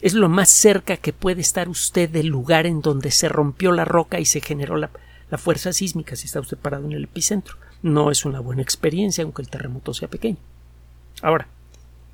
Es 0.00 0.14
lo 0.14 0.28
más 0.28 0.50
cerca 0.50 0.96
que 0.96 1.12
puede 1.12 1.40
estar 1.40 1.68
usted 1.68 2.10
del 2.10 2.26
lugar 2.26 2.66
en 2.66 2.80
donde 2.80 3.10
se 3.10 3.28
rompió 3.28 3.72
la 3.72 3.84
roca 3.84 4.20
y 4.20 4.24
se 4.24 4.40
generó 4.40 4.76
la, 4.76 4.90
fuerza 5.38 5.72
sísmica 5.72 6.16
si 6.16 6.26
está 6.26 6.40
usted 6.40 6.56
parado 6.56 6.86
en 6.86 6.92
el 6.92 7.04
epicentro. 7.04 7.56
No 7.86 8.10
es 8.10 8.24
una 8.24 8.40
buena 8.40 8.62
experiencia, 8.62 9.22
aunque 9.22 9.42
el 9.42 9.48
terremoto 9.48 9.94
sea 9.94 10.08
pequeño. 10.08 10.38
Ahora, 11.22 11.46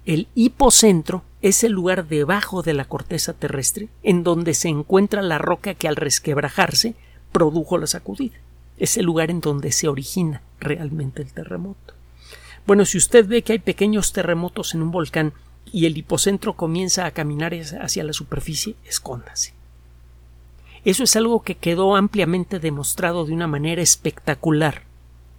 el 0.05 0.29
hipocentro 0.35 1.23
es 1.41 1.65
el 1.65 1.73
lugar 1.73 2.09
debajo 2.09 2.61
de 2.61 2.75
la 2.75 2.85
corteza 2.85 3.33
terrestre 3.33 3.89
en 4.03 4.23
donde 4.23 4.53
se 4.53 4.69
encuentra 4.69 5.23
la 5.23 5.39
roca 5.39 5.73
que 5.73 5.89
al 5.89 5.97
resquebrajarse 5.97 6.95
produjo 7.33 7.79
la 7.79 7.87
sacudida. 7.87 8.37
Es 8.77 8.99
el 8.99 9.07
lugar 9.07 9.31
en 9.31 9.41
donde 9.41 9.73
se 9.73 9.89
origina 9.89 10.43
realmente 10.61 11.23
el 11.23 11.33
terremoto. 11.33 11.95
Bueno, 12.67 12.85
si 12.85 12.99
usted 12.99 13.27
ve 13.27 13.41
que 13.41 13.55
hay 13.55 13.59
pequeños 13.59 14.13
terremotos 14.13 14.75
en 14.75 14.83
un 14.83 14.91
volcán 14.91 15.33
y 15.73 15.87
el 15.87 15.97
hipocentro 15.97 16.53
comienza 16.53 17.07
a 17.07 17.13
caminar 17.13 17.55
hacia 17.55 18.05
la 18.05 18.13
superficie, 18.13 18.77
escóndase. 18.85 19.55
Eso 20.85 21.05
es 21.05 21.17
algo 21.17 21.41
que 21.43 21.55
quedó 21.55 21.97
ampliamente 21.97 22.59
demostrado 22.59 23.25
de 23.25 23.33
una 23.33 23.47
manera 23.47 23.81
espectacular 23.81 24.92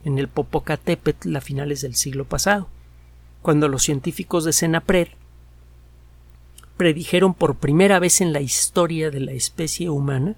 en 0.03 0.19
el 0.19 0.27
Popocatépetl 0.27 1.35
a 1.35 1.41
finales 1.41 1.81
del 1.81 1.95
siglo 1.95 2.25
pasado, 2.25 2.67
cuando 3.41 3.67
los 3.67 3.83
científicos 3.83 4.43
de 4.45 4.53
Senapred 4.53 5.09
predijeron 6.77 7.33
por 7.33 7.55
primera 7.55 7.99
vez 7.99 8.21
en 8.21 8.33
la 8.33 8.41
historia 8.41 9.11
de 9.11 9.19
la 9.19 9.31
especie 9.31 9.89
humana 9.89 10.35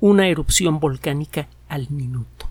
una 0.00 0.28
erupción 0.28 0.80
volcánica 0.80 1.48
al 1.68 1.90
minuto. 1.90 2.48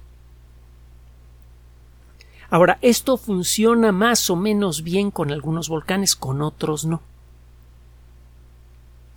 Ahora, 2.49 2.77
esto 2.81 3.17
funciona 3.17 3.91
más 3.91 4.29
o 4.29 4.35
menos 4.35 4.83
bien 4.83 5.11
con 5.11 5.31
algunos 5.31 5.67
volcanes, 5.67 6.15
con 6.15 6.41
otros 6.41 6.85
no. 6.85 7.01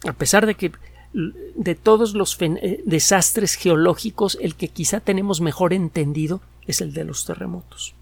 A 0.09 0.13
pesar 0.13 0.47
de 0.47 0.55
que 0.55 0.73
de 1.13 1.75
todos 1.75 2.15
los 2.15 2.37
eh, 2.41 2.83
desastres 2.87 3.55
geológicos, 3.55 4.39
el 4.41 4.55
que 4.55 4.69
quizá 4.69 5.01
tenemos 5.01 5.41
mejor 5.41 5.73
entendido 5.73 6.41
es 6.67 6.81
el 6.81 6.93
de 6.93 7.05
los 7.05 7.25
terremotos. 7.25 7.95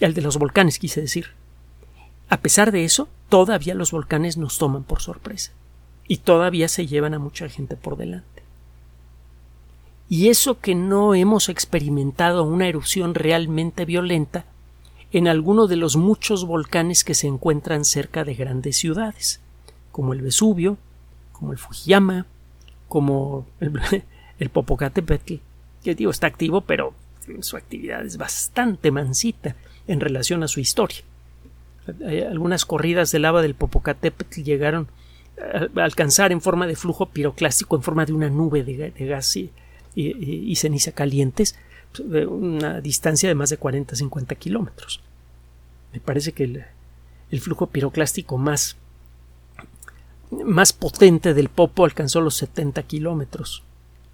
El 0.00 0.14
de 0.14 0.22
los 0.22 0.38
volcanes, 0.38 0.78
quise 0.78 1.00
decir. 1.00 1.30
A 2.28 2.38
pesar 2.40 2.72
de 2.72 2.84
eso, 2.84 3.08
todavía 3.28 3.74
los 3.74 3.90
volcanes 3.90 4.36
nos 4.36 4.58
toman 4.58 4.84
por 4.84 5.02
sorpresa. 5.02 5.52
Y 6.06 6.18
todavía 6.18 6.68
se 6.68 6.86
llevan 6.86 7.14
a 7.14 7.18
mucha 7.18 7.48
gente 7.48 7.76
por 7.76 7.96
delante. 7.96 8.42
Y 10.08 10.28
eso 10.28 10.58
que 10.58 10.74
no 10.74 11.14
hemos 11.14 11.50
experimentado 11.50 12.44
una 12.44 12.66
erupción 12.66 13.14
realmente 13.14 13.84
violenta 13.84 14.46
en 15.12 15.28
alguno 15.28 15.66
de 15.66 15.76
los 15.76 15.96
muchos 15.96 16.46
volcanes 16.46 17.04
que 17.04 17.14
se 17.14 17.26
encuentran 17.26 17.84
cerca 17.84 18.24
de 18.24 18.34
grandes 18.34 18.76
ciudades, 18.76 19.40
como 19.92 20.14
el 20.14 20.22
Vesubio, 20.22 20.78
como 21.38 21.52
el 21.52 21.58
Fujiyama, 21.58 22.26
como 22.88 23.46
el, 24.38 24.50
Popocatépetl, 24.50 25.34
que 25.82 25.94
digo 25.94 26.10
está 26.10 26.26
activo, 26.26 26.62
pero 26.62 26.94
su 27.40 27.56
actividad 27.56 28.04
es 28.04 28.16
bastante 28.16 28.90
mansita 28.90 29.54
en 29.86 30.00
relación 30.00 30.42
a 30.42 30.48
su 30.48 30.60
historia. 30.60 31.00
Algunas 32.30 32.66
corridas 32.66 33.12
de 33.12 33.18
lava 33.18 33.40
del 33.40 33.54
Popocatépetl 33.54 34.42
llegaron 34.42 34.88
a 35.76 35.84
alcanzar 35.84 36.32
en 36.32 36.40
forma 36.40 36.66
de 36.66 36.76
flujo 36.76 37.06
piroclástico, 37.06 37.76
en 37.76 37.82
forma 37.82 38.04
de 38.04 38.12
una 38.12 38.28
nube 38.28 38.64
de, 38.64 38.90
de 38.90 39.06
gas 39.06 39.36
y, 39.36 40.56
ceniza 40.56 40.92
calientes, 40.92 41.56
pues, 41.92 42.26
una 42.26 42.80
distancia 42.80 43.28
de 43.28 43.34
más 43.34 43.50
de 43.50 43.58
40-50 43.58 44.36
kilómetros. 44.36 45.00
Me 45.92 46.00
parece 46.00 46.32
que 46.32 46.44
el, 47.30 47.40
flujo 47.40 47.68
piroclástico 47.68 48.38
más, 48.38 48.76
más 50.30 50.72
potente 50.72 51.34
del 51.34 51.48
Popo 51.48 51.84
alcanzó 51.84 52.20
los 52.20 52.34
70 52.36 52.82
kilómetros. 52.84 53.62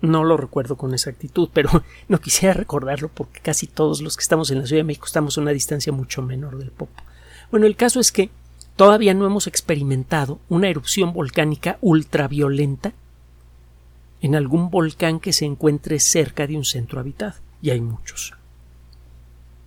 No 0.00 0.22
lo 0.24 0.36
recuerdo 0.36 0.76
con 0.76 0.92
exactitud, 0.92 1.48
pero 1.52 1.70
no 2.08 2.20
quisiera 2.20 2.54
recordarlo 2.54 3.08
porque 3.08 3.40
casi 3.40 3.66
todos 3.66 4.00
los 4.00 4.16
que 4.16 4.22
estamos 4.22 4.50
en 4.50 4.60
la 4.60 4.66
Ciudad 4.66 4.80
de 4.80 4.84
México 4.84 5.06
estamos 5.06 5.36
a 5.36 5.40
una 5.40 5.52
distancia 5.52 5.92
mucho 5.92 6.22
menor 6.22 6.58
del 6.58 6.70
Popo. 6.70 7.02
Bueno, 7.50 7.66
el 7.66 7.76
caso 7.76 8.00
es 8.00 8.12
que 8.12 8.30
todavía 8.76 9.14
no 9.14 9.26
hemos 9.26 9.46
experimentado 9.46 10.38
una 10.48 10.68
erupción 10.68 11.12
volcánica 11.12 11.78
ultraviolenta 11.80 12.92
en 14.20 14.34
algún 14.34 14.70
volcán 14.70 15.20
que 15.20 15.32
se 15.32 15.44
encuentre 15.44 16.00
cerca 16.00 16.46
de 16.46 16.56
un 16.56 16.64
centro 16.64 16.98
habitado, 16.98 17.34
y 17.60 17.70
hay 17.70 17.80
muchos. 17.80 18.32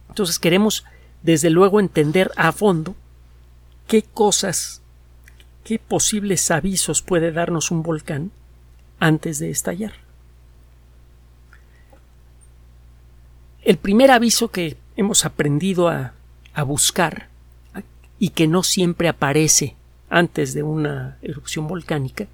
Entonces 0.10 0.40
queremos, 0.40 0.84
desde 1.22 1.52
luego, 1.52 1.80
entender 1.80 2.32
a 2.36 2.52
fondo 2.52 2.96
qué 3.86 4.02
cosas, 4.02 4.82
qué 5.68 5.80
posibles 5.80 6.50
avisos 6.50 7.02
puede 7.02 7.34
darnos 7.34 7.72
un 7.72 7.84
volcán 7.84 8.32
antes 9.00 9.40
de 9.40 9.50
estallar. 9.50 10.08
el 13.68 13.76
primer 13.76 14.12
aviso 14.12 14.48
que 14.48 14.78
hemos 14.96 15.26
aprendido 15.26 15.90
a, 15.90 16.14
a 16.54 16.64
buscar 16.64 17.28
y 18.18 18.30
que 18.30 18.48
no 18.48 18.64
siempre 18.64 19.10
aparece 19.10 19.76
antes 20.10 20.54
de 20.54 20.64
una 20.64 21.18
erupción 21.22 21.68
volcánica 21.68 22.28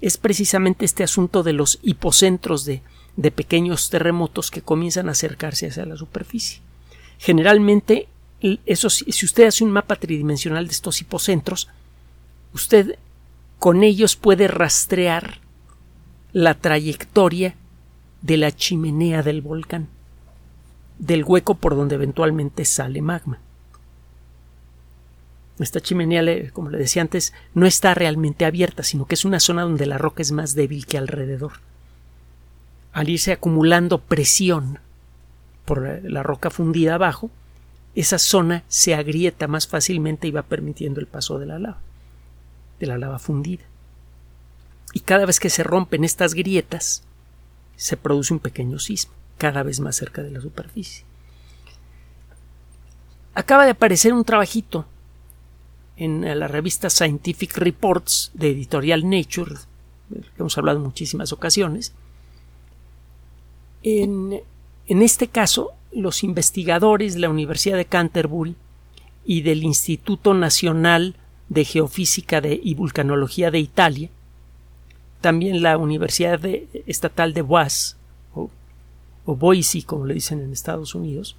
es 0.00 0.16
precisamente 0.16 0.86
este 0.86 1.04
asunto 1.04 1.42
de 1.42 1.52
los 1.52 1.78
hipocentros 1.82 2.64
de, 2.64 2.80
de 3.16 3.30
pequeños 3.30 3.90
terremotos 3.90 4.50
que 4.50 4.62
comienzan 4.62 5.10
a 5.10 5.12
acercarse 5.12 5.66
hacia 5.66 5.84
la 5.84 5.98
superficie. 5.98 6.62
Generalmente, 7.18 8.08
eso, 8.64 8.88
si 8.88 9.26
usted 9.26 9.48
hace 9.48 9.64
un 9.64 9.72
mapa 9.72 9.96
tridimensional 9.96 10.66
de 10.66 10.72
estos 10.72 11.02
hipocentros, 11.02 11.68
usted 12.54 12.98
con 13.58 13.82
ellos 13.82 14.16
puede 14.16 14.48
rastrear 14.48 15.38
la 16.32 16.54
trayectoria 16.54 17.54
de 18.22 18.36
la 18.36 18.52
chimenea 18.52 19.22
del 19.22 19.42
volcán, 19.42 19.88
del 20.98 21.24
hueco 21.24 21.54
por 21.54 21.76
donde 21.76 21.96
eventualmente 21.96 22.64
sale 22.64 23.02
magma. 23.02 23.38
Esta 25.58 25.80
chimenea, 25.80 26.50
como 26.52 26.70
le 26.70 26.78
decía 26.78 27.02
antes, 27.02 27.32
no 27.54 27.66
está 27.66 27.94
realmente 27.94 28.44
abierta, 28.44 28.82
sino 28.82 29.06
que 29.06 29.14
es 29.14 29.24
una 29.24 29.38
zona 29.38 29.62
donde 29.62 29.86
la 29.86 29.98
roca 29.98 30.22
es 30.22 30.32
más 30.32 30.54
débil 30.54 30.86
que 30.86 30.98
alrededor. 30.98 31.52
Al 32.92 33.08
irse 33.08 33.32
acumulando 33.32 33.98
presión 33.98 34.78
por 35.64 36.02
la 36.02 36.22
roca 36.22 36.50
fundida 36.50 36.94
abajo, 36.94 37.30
esa 37.94 38.18
zona 38.18 38.64
se 38.68 38.94
agrieta 38.94 39.46
más 39.48 39.66
fácilmente 39.68 40.26
y 40.26 40.30
va 40.30 40.42
permitiendo 40.42 41.00
el 41.00 41.06
paso 41.06 41.38
de 41.38 41.46
la 41.46 41.58
lava, 41.58 41.78
de 42.82 42.88
la 42.88 42.98
lava 42.98 43.20
fundida. 43.20 43.62
Y 44.92 45.00
cada 45.00 45.24
vez 45.24 45.38
que 45.38 45.50
se 45.50 45.62
rompen 45.62 46.02
estas 46.02 46.34
grietas, 46.34 47.04
se 47.76 47.96
produce 47.96 48.34
un 48.34 48.40
pequeño 48.40 48.80
sismo, 48.80 49.14
cada 49.38 49.62
vez 49.62 49.78
más 49.78 49.96
cerca 49.96 50.22
de 50.22 50.32
la 50.32 50.40
superficie. 50.40 51.04
Acaba 53.34 53.64
de 53.64 53.70
aparecer 53.70 54.12
un 54.12 54.24
trabajito 54.24 54.84
en 55.96 56.38
la 56.38 56.48
revista 56.48 56.90
Scientific 56.90 57.56
Reports 57.56 58.32
de 58.34 58.50
editorial 58.50 59.08
Nature, 59.08 59.54
que 60.10 60.40
hemos 60.40 60.58
hablado 60.58 60.78
en 60.78 60.84
muchísimas 60.84 61.32
ocasiones. 61.32 61.92
En, 63.84 64.40
en 64.86 65.02
este 65.02 65.28
caso, 65.28 65.70
los 65.92 66.24
investigadores 66.24 67.14
de 67.14 67.20
la 67.20 67.30
Universidad 67.30 67.76
de 67.76 67.84
Canterbury 67.84 68.56
y 69.24 69.42
del 69.42 69.62
Instituto 69.62 70.34
Nacional 70.34 71.14
de 71.52 71.64
Geofísica 71.66 72.40
y 72.44 72.74
Vulcanología 72.74 73.50
de 73.50 73.58
Italia, 73.58 74.08
también 75.20 75.62
la 75.62 75.76
Universidad 75.76 76.40
Estatal 76.86 77.34
de 77.34 77.42
Boise, 77.42 77.96
o, 78.34 78.50
Boise, 79.36 79.84
como 79.84 80.06
le 80.06 80.14
dicen 80.14 80.40
en 80.40 80.52
Estados 80.52 80.94
Unidos, 80.94 81.36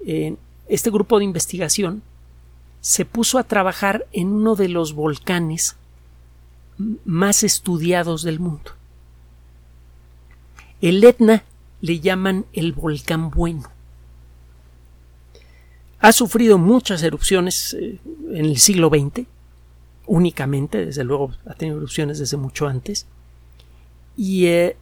este 0.00 0.90
grupo 0.90 1.18
de 1.18 1.24
investigación 1.24 2.02
se 2.80 3.04
puso 3.04 3.38
a 3.38 3.44
trabajar 3.44 4.06
en 4.12 4.28
uno 4.28 4.56
de 4.56 4.68
los 4.68 4.94
volcanes 4.94 5.76
más 7.04 7.44
estudiados 7.44 8.22
del 8.22 8.40
mundo. 8.40 8.72
El 10.80 11.04
Etna 11.04 11.44
le 11.80 12.00
llaman 12.00 12.46
el 12.52 12.72
volcán 12.72 13.30
bueno. 13.30 13.73
Ha 16.04 16.12
sufrido 16.12 16.58
muchas 16.58 17.02
erupciones 17.02 17.72
eh, 17.72 17.98
en 18.28 18.44
el 18.44 18.58
siglo 18.58 18.90
XX, 18.90 19.26
únicamente, 20.06 20.84
desde 20.84 21.02
luego 21.02 21.32
ha 21.46 21.54
tenido 21.54 21.78
erupciones 21.78 22.18
desde 22.18 22.36
mucho 22.36 22.66
antes, 22.66 23.06
y 24.14 24.44
eh, 24.48 24.76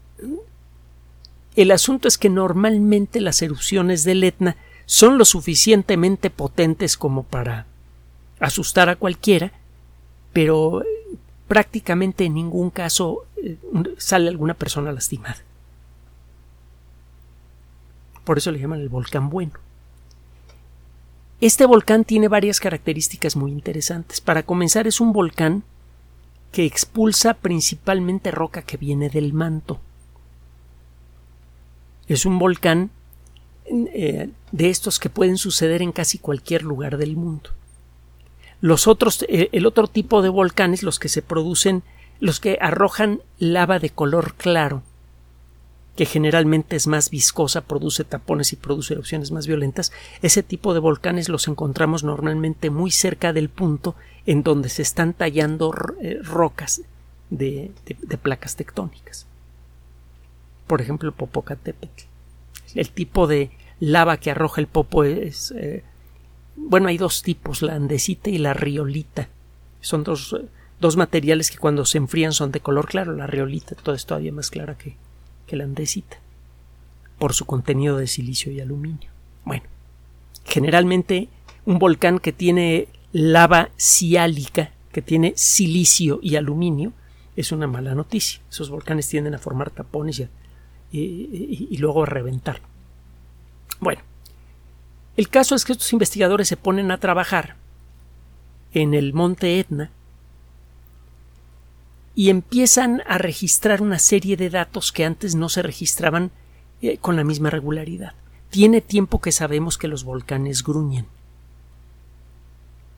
el 1.55 1.71
asunto 1.71 2.09
es 2.09 2.19
que 2.19 2.29
normalmente 2.29 3.21
las 3.21 3.41
erupciones 3.41 4.03
del 4.03 4.25
Etna 4.25 4.57
son 4.85 5.17
lo 5.17 5.25
suficientemente 5.25 6.29
potentes 6.29 6.97
como 6.97 7.23
para 7.23 7.67
asustar 8.41 8.89
a 8.89 8.97
cualquiera, 8.97 9.53
pero 10.33 10.83
prácticamente 11.47 12.25
en 12.25 12.35
ningún 12.35 12.71
caso 12.71 13.27
eh, 13.37 13.59
sale 13.97 14.29
alguna 14.29 14.55
persona 14.55 14.91
lastimada. 14.91 15.39
Por 18.25 18.39
eso 18.39 18.51
le 18.51 18.59
llaman 18.59 18.81
el 18.81 18.89
volcán 18.89 19.31
bueno. 19.31 19.53
Este 21.43 21.67
volcán 21.67 22.05
tiene 22.05 22.29
varias 22.29 22.61
características 22.61 23.35
muy 23.35 23.51
interesantes. 23.51 24.21
Para 24.21 24.45
comenzar, 24.45 24.87
es 24.87 25.01
un 25.01 25.13
volcán 25.13 25.65
que 26.53 26.65
expulsa 26.65 27.35
principalmente 27.35 28.31
roca 28.31 28.63
que 28.63 28.77
viene 28.77 29.11
del 29.11 29.33
manto. 29.33 29.81
Es 32.07 32.27
un 32.27 32.39
volcán 32.39 32.91
eh, 33.67 34.31
de 34.53 34.71
estos 34.71 35.01
que 35.01 35.11
pueden 35.11 35.37
suceder 35.37 35.83
en 35.83 35.91
casi 35.91 36.19
cualquier 36.19 36.63
lugar 36.63 36.97
del 36.97 37.17
mundo. 37.17 37.51
Los 38.61 38.87
otros, 38.87 39.25
eh, 39.29 39.49
el 39.51 39.67
otro 39.67 39.89
tipo 39.89 40.23
de 40.23 40.29
volcanes, 40.29 40.85
los 40.85 41.01
que 41.01 41.09
se 41.09 41.23
producen, 41.23 41.83
los 42.21 42.39
que 42.39 42.57
arrojan 42.61 43.21
lava 43.41 43.81
de 43.81 43.91
color 43.91 44.35
claro, 44.35 44.85
que 45.97 46.07
generalmente 46.07 46.77
es 46.77 46.87
más 46.87 47.11
viscosa, 47.11 47.63
produce 47.63 48.05
tapones 48.05 48.53
y 48.53 48.57
produce 48.57 48.95
erupciones 48.95 49.31
más 49.31 49.47
violentas, 49.47 49.93
ese 50.23 50.43
tipo 50.43 50.73
de 50.75 50.81
volcanes 50.81 51.29
los 51.29 51.49
encontramos 51.49 52.03
normalmente 52.03 52.71
muy 52.71 52.91
cerca 52.91 53.33
del 53.33 53.49
punto 53.49 53.95
en 54.25 54.43
donde 54.43 54.69
se 54.69 54.83
están 54.83 55.13
tallando 55.13 55.75
eh, 56.01 56.19
rocas 56.23 56.83
de, 57.31 57.73
placas 58.23 58.57
tectónicas. 58.57 59.27
Por 60.67 60.81
ejemplo, 60.81 61.13
Popocatépetl. 61.13 62.05
El 62.75 62.91
tipo 62.91 63.27
de 63.27 63.51
lava 63.81 64.17
que 64.17 64.31
arroja 64.31 64.61
el 64.61 64.67
Popo 64.67 65.05
es 65.05 65.53
eh, 65.57 65.83
bueno, 66.57 66.89
hay 66.89 66.99
dos 66.99 67.23
tipos, 67.23 67.63
la 67.63 67.75
andesita 67.75 68.31
y 68.31 68.39
la 68.39 68.55
riolita. 68.55 69.29
Son 69.81 70.05
dos, 70.05 70.37
dos 70.81 70.97
materiales 70.97 71.51
que 71.51 71.59
cuando 71.59 71.85
se 71.85 71.99
enfrían 71.99 72.33
son 72.33 72.53
de 72.53 72.61
color 72.61 72.87
claro. 72.87 73.15
La 73.15 73.27
riolita 73.27 73.75
toda 73.75 73.97
es 73.97 74.07
todavía 74.07 74.33
más 74.33 74.51
clara 74.51 74.77
que, 74.77 74.97
que 75.53 75.57
la 75.59 75.65
andesita, 75.65 76.17
por 77.19 77.35
su 77.35 77.45
contenido 77.45 77.99
de 77.99 78.07
silicio 78.07 78.51
y 78.51 78.63
aluminio. 78.63 79.11
Bueno, 79.45 79.65
generalmente 80.47 81.29
un 81.67 81.79
volcán 81.79 82.21
que 82.21 82.33
tiene 82.33 82.89
lava 83.13 83.69
ciálica, 83.77 84.73
que 84.93 85.03
tiene 85.03 85.35
silicio 85.37 86.21
y 86.23 86.37
aluminio, 86.37 86.95
es 87.37 87.53
una 87.53 87.67
mala 87.67 87.95
noticia. 87.95 88.41
Esos 88.51 88.71
volcanes 88.71 89.07
tienden 89.11 89.35
a 89.35 89.39
formar 89.39 89.69
tapones 89.69 90.21
y, 90.21 90.23
y, 90.91 91.69
y 91.71 91.77
luego 91.77 92.05
a 92.05 92.07
reventar. 92.07 92.63
Bueno, 93.79 94.01
el 95.19 95.29
caso 95.29 95.55
es 95.55 95.67
que 95.67 95.73
estos 95.73 95.93
investigadores 95.93 96.49
se 96.49 96.57
ponen 96.57 96.91
a 96.91 96.97
trabajar 96.97 97.57
en 98.73 98.95
el 98.95 99.13
monte 99.13 99.61
Etna 99.61 99.91
y 102.15 102.31
empiezan 102.31 103.03
a 103.07 103.19
registrar 103.19 103.81
una 103.81 103.99
serie 103.99 104.37
de 104.37 104.51
datos 104.51 104.93
que 104.93 105.05
antes 105.05 105.35
no 105.35 105.49
se 105.49 105.63
registraban 105.63 106.31
eh, 106.83 106.99
con 106.99 107.17
la 107.17 107.25
misma 107.25 107.51
regularidad. 107.51 108.15
Tiene 108.51 108.81
tiempo 108.81 109.21
que 109.21 109.33
sabemos 109.33 109.79
que 109.79 109.89
los 109.89 110.05
volcanes 110.05 110.63
gruñen. 110.63 111.07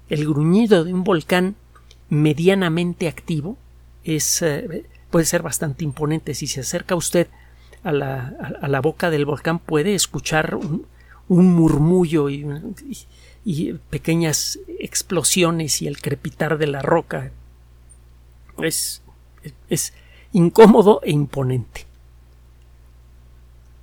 El 0.09 0.27
gruñido 0.27 0.85
de 0.85 0.93
un 0.93 1.05
volcán 1.05 1.55
medianamente 2.09 3.09
activo 3.09 3.57
es, 4.03 4.43
eh, 4.43 4.85
puede 5.11 5.27
ser 5.27 5.43
bastante 5.43 5.85
imponente. 5.85 6.35
Si 6.35 6.47
se 6.47 6.61
acerca 6.61 6.97
usted 6.97 7.29
a 7.85 7.93
la, 7.93 8.35
a 8.61 8.69
la, 8.69 8.81
boca 8.81 9.11
del 9.11 9.27
volcán 9.27 9.59
puede 9.59 9.95
escuchar 9.95 10.57
un, 10.57 10.87
murmullo 11.29 12.29
y, 12.31 12.45
pequeñas 13.91 14.59
explosiones 14.81 15.83
y 15.83 15.87
el 15.87 16.01
crepitar 16.01 16.59
de 16.59 16.67
la 16.67 16.83
roca. 16.83 17.31
Es, 18.59 19.04
es 19.69 19.93
incómodo 20.33 21.01
e 21.03 21.11
imponente. 21.11 21.87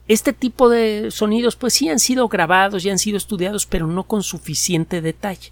Este 0.07 0.33
tipo 0.33 0.69
de 0.69 1.09
sonidos 1.11 1.55
pues 1.55 1.73
sí 1.73 1.89
han 1.89 1.99
sido 1.99 2.27
grabados 2.27 2.83
y 2.83 2.89
han 2.89 2.99
sido 2.99 3.17
estudiados 3.17 3.65
pero 3.65 3.87
no 3.87 4.03
con 4.03 4.23
suficiente 4.23 5.01
detalle. 5.01 5.51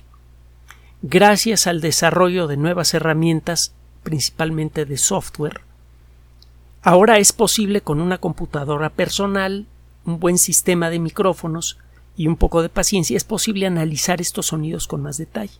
Gracias 1.01 1.67
al 1.67 1.79
desarrollo 1.79 2.47
de 2.47 2.57
nuevas 2.57 2.93
herramientas, 2.93 3.73
principalmente 4.03 4.85
de 4.85 4.97
software, 4.97 5.61
ahora 6.81 7.19
es 7.19 7.31
posible 7.31 7.81
con 7.81 8.01
una 8.01 8.17
computadora 8.17 8.89
personal 8.89 9.65
un 10.05 10.19
buen 10.19 10.37
sistema 10.37 10.89
de 10.89 10.99
micrófonos 10.99 11.77
y 12.17 12.27
un 12.27 12.35
poco 12.35 12.61
de 12.61 12.69
paciencia 12.69 13.15
es 13.15 13.23
posible 13.23 13.65
analizar 13.67 14.19
estos 14.19 14.47
sonidos 14.47 14.87
con 14.87 15.01
más 15.01 15.17
detalle. 15.17 15.53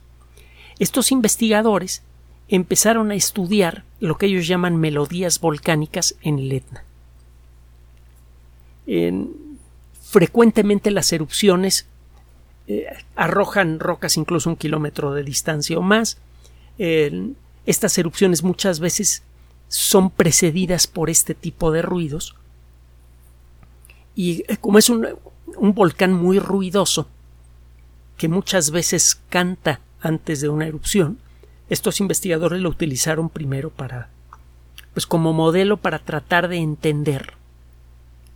Estos 0.78 1.12
investigadores 1.12 2.02
empezaron 2.50 3.10
a 3.10 3.14
estudiar 3.14 3.84
lo 4.00 4.18
que 4.18 4.26
ellos 4.26 4.46
llaman 4.46 4.76
melodías 4.76 5.40
volcánicas 5.40 6.16
en 6.20 6.38
el 6.38 6.52
Etna. 6.52 6.84
frecuentemente 10.02 10.90
las 10.90 11.12
erupciones 11.12 11.86
eh, 12.66 12.86
arrojan 13.14 13.78
rocas 13.78 14.16
incluso 14.16 14.50
un 14.50 14.56
kilómetro 14.56 15.14
de 15.14 15.22
distancia 15.22 15.78
o 15.78 15.82
más. 15.82 16.18
estas 17.66 17.98
erupciones 17.98 18.42
muchas 18.42 18.80
veces 18.80 19.22
son 19.68 20.10
precedidas 20.10 20.86
por 20.86 21.10
este 21.10 21.34
tipo 21.34 21.70
de 21.70 21.82
ruidos 21.82 22.34
y 24.16 24.44
eh, 24.48 24.56
como 24.60 24.78
es 24.78 24.90
un, 24.90 25.06
un 25.56 25.74
volcán 25.74 26.12
muy 26.12 26.38
ruidoso 26.38 27.08
que 28.16 28.28
muchas 28.28 28.70
veces 28.70 29.20
canta 29.30 29.80
antes 30.00 30.40
de 30.40 30.48
una 30.48 30.66
erupción, 30.66 31.18
estos 31.70 32.00
investigadores 32.00 32.60
lo 32.60 32.68
utilizaron 32.68 33.28
primero 33.30 33.70
para 33.70 34.10
pues 34.92 35.06
como 35.06 35.32
modelo 35.32 35.76
para 35.76 36.00
tratar 36.00 36.48
de 36.48 36.56
entender 36.56 37.34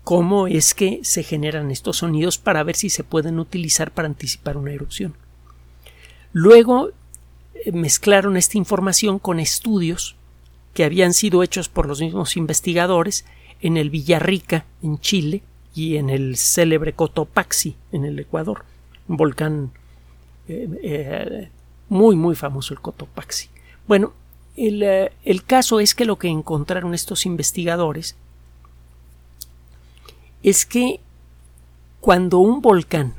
cómo 0.04 0.46
es 0.46 0.72
que 0.72 1.00
se 1.02 1.22
generan 1.22 1.70
estos 1.70 1.98
sonidos 1.98 2.38
para 2.38 2.62
ver 2.62 2.76
si 2.76 2.90
se 2.90 3.04
pueden 3.04 3.38
utilizar 3.38 3.90
para 3.90 4.06
anticipar 4.06 4.56
una 4.56 4.72
erupción. 4.72 5.14
Luego 6.32 6.90
eh, 7.54 7.72
mezclaron 7.72 8.36
esta 8.36 8.56
información 8.56 9.18
con 9.18 9.40
estudios 9.40 10.14
que 10.72 10.84
habían 10.84 11.12
sido 11.12 11.42
hechos 11.42 11.68
por 11.68 11.86
los 11.86 12.00
mismos 12.00 12.36
investigadores 12.36 13.24
en 13.60 13.76
el 13.76 13.90
Villarrica, 13.90 14.64
en 14.82 14.98
Chile, 15.00 15.42
y 15.74 15.96
en 15.96 16.08
el 16.08 16.36
célebre 16.36 16.92
Cotopaxi, 16.92 17.76
en 17.90 18.04
el 18.04 18.18
Ecuador, 18.18 18.64
un 19.08 19.16
volcán 19.16 19.72
eh, 20.46 20.68
eh, 20.82 21.48
muy, 21.88 22.16
muy 22.16 22.34
famoso, 22.34 22.74
el 22.74 22.80
Cotopaxi. 22.80 23.48
Bueno, 23.86 24.12
el, 24.56 24.82
el 25.24 25.44
caso 25.44 25.80
es 25.80 25.94
que 25.94 26.04
lo 26.04 26.18
que 26.18 26.28
encontraron 26.28 26.94
estos 26.94 27.26
investigadores 27.26 28.16
es 30.42 30.66
que 30.66 31.00
cuando 32.00 32.38
un 32.38 32.60
volcán 32.60 33.14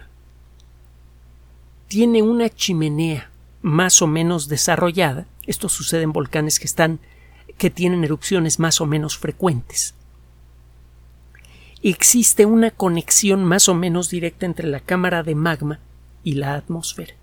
tiene 1.87 2.21
una 2.21 2.49
chimenea 2.49 3.29
más 3.61 4.01
o 4.01 4.07
menos 4.07 4.47
desarrollada, 4.47 5.25
esto 5.47 5.69
sucede 5.69 6.03
en 6.03 6.13
volcanes 6.13 6.59
que 6.59 6.65
están 6.65 6.99
que 7.57 7.69
tienen 7.69 8.03
erupciones 8.03 8.59
más 8.59 8.81
o 8.81 8.85
menos 8.85 9.17
frecuentes. 9.17 9.93
Existe 11.81 12.45
una 12.45 12.71
conexión 12.71 13.43
más 13.43 13.69
o 13.69 13.75
menos 13.75 14.09
directa 14.09 14.45
entre 14.45 14.67
la 14.67 14.79
cámara 14.79 15.23
de 15.23 15.35
magma 15.35 15.79
y 16.23 16.33
la 16.33 16.55
atmósfera. 16.55 17.13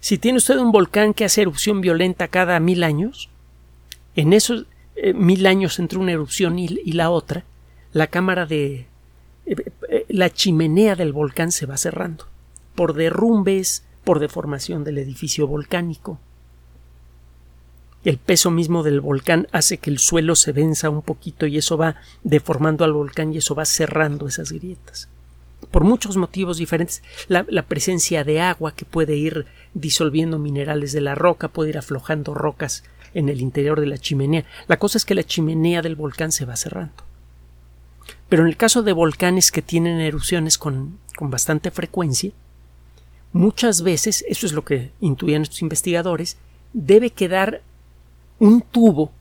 Si 0.00 0.18
tiene 0.18 0.38
usted 0.38 0.56
un 0.56 0.72
volcán 0.72 1.14
que 1.14 1.24
hace 1.24 1.42
erupción 1.42 1.80
violenta 1.80 2.28
cada 2.28 2.58
mil 2.58 2.82
años, 2.82 3.28
en 4.16 4.32
esos 4.32 4.66
eh, 4.96 5.12
mil 5.12 5.46
años 5.46 5.78
entre 5.78 5.98
una 5.98 6.12
erupción 6.12 6.58
y 6.58 6.92
la 6.92 7.10
otra, 7.10 7.44
la 7.92 8.06
cámara 8.06 8.46
de 8.46 8.86
eh, 9.46 9.56
eh, 9.88 10.06
la 10.08 10.30
chimenea 10.30 10.94
del 10.96 11.12
volcán 11.12 11.50
se 11.50 11.66
va 11.66 11.76
cerrando 11.76 12.26
por 12.74 12.94
derrumbes, 12.94 13.84
por 14.04 14.20
deformación 14.20 14.84
del 14.84 14.98
edificio 14.98 15.46
volcánico. 15.46 16.18
El 18.04 18.16
peso 18.16 18.50
mismo 18.50 18.82
del 18.82 19.00
volcán 19.00 19.48
hace 19.52 19.78
que 19.78 19.90
el 19.90 19.98
suelo 19.98 20.34
se 20.34 20.52
venza 20.52 20.88
un 20.88 21.02
poquito 21.02 21.46
y 21.46 21.58
eso 21.58 21.76
va 21.76 21.96
deformando 22.22 22.84
al 22.84 22.92
volcán 22.92 23.34
y 23.34 23.38
eso 23.38 23.54
va 23.54 23.66
cerrando 23.66 24.26
esas 24.26 24.52
grietas. 24.52 25.08
Por 25.70 25.84
muchos 25.84 26.16
motivos 26.16 26.58
diferentes, 26.58 27.02
la, 27.28 27.44
presencia 27.62 28.24
de 28.24 28.40
agua 28.40 28.74
que 28.74 28.84
puede 28.84 29.16
ir 29.16 29.46
disolviendo 29.72 30.38
minerales 30.38 30.92
de 30.92 31.00
la 31.00 31.14
roca, 31.14 31.48
puede 31.48 31.70
ir 31.70 31.78
aflojando 31.78 32.34
rocas 32.34 32.82
en 33.14 33.28
el 33.28 33.40
interior 33.40 33.80
de 33.80 33.86
la 33.86 33.98
chimenea. 33.98 34.44
La 34.66 34.78
cosa 34.78 34.98
es 34.98 35.04
que 35.04 35.14
la 35.14 35.24
chimenea 35.24 35.82
del 35.82 35.94
volcán 35.94 36.32
se 36.32 36.44
va 36.44 36.56
cerrando. 36.56 37.04
Pero 38.28 38.42
en 38.42 38.48
el 38.48 38.56
caso 38.56 38.82
de 38.82 38.92
volcanes 38.92 39.52
que 39.52 39.62
tienen 39.62 40.00
erupciones 40.00 40.58
con, 40.58 40.98
bastante 41.20 41.70
frecuencia, 41.70 42.32
muchas 43.32 43.82
veces, 43.82 44.24
eso 44.28 44.46
es 44.46 44.52
lo 44.52 44.64
que 44.64 44.90
intuían 45.00 45.42
estos 45.42 45.62
investigadores, 45.62 46.36
debe 46.72 47.10
quedar 47.10 47.62
un 48.40 48.62
tubo 48.62 49.12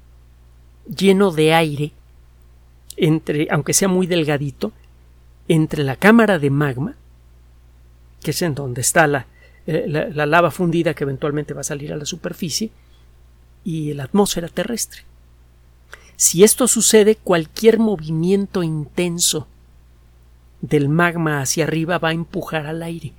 lleno 0.88 1.32
de 1.32 1.54
aire 1.54 1.92
entre, 2.98 3.48
aunque 3.52 3.74
sea 3.74 3.88
muy 3.88 4.08
delgadito, 4.08 4.72
entre 5.50 5.84
la 5.84 5.98
cámara 5.98 6.40
de 6.40 6.50
magma, 6.50 6.96
que 8.22 8.32
es 8.32 8.42
en 8.42 8.56
donde 8.56 8.82
está 8.82 9.08
la, 9.08 9.26
eh, 9.68 9.86
la, 9.88 10.26
lava 10.26 10.52
fundida 10.52 10.94
que 10.94 11.04
eventualmente 11.04 11.54
va 11.54 11.62
a 11.62 11.66
salir 11.66 11.92
a 11.92 11.98
la 11.98 12.06
superficie, 12.06 12.72
y 13.66 13.94
la 13.94 14.06
atmósfera 14.06 14.48
terrestre. 14.48 15.02
Si 16.16 16.44
esto 16.44 16.68
sucede, 16.68 17.16
cualquier 17.16 17.80
movimiento 17.80 18.64
intenso 18.64 19.48
del 20.62 20.88
magma 20.88 21.42
hacia 21.42 21.66
arriba 21.66 21.98
va 21.98 22.10
a 22.10 22.14
empujar 22.14 22.66
al 22.68 22.84
aire 22.84 23.14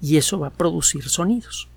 y 0.00 0.16
eso 0.16 0.38
va 0.38 0.48
a 0.48 0.52
producir 0.52 1.08
sonidos. 1.08 1.68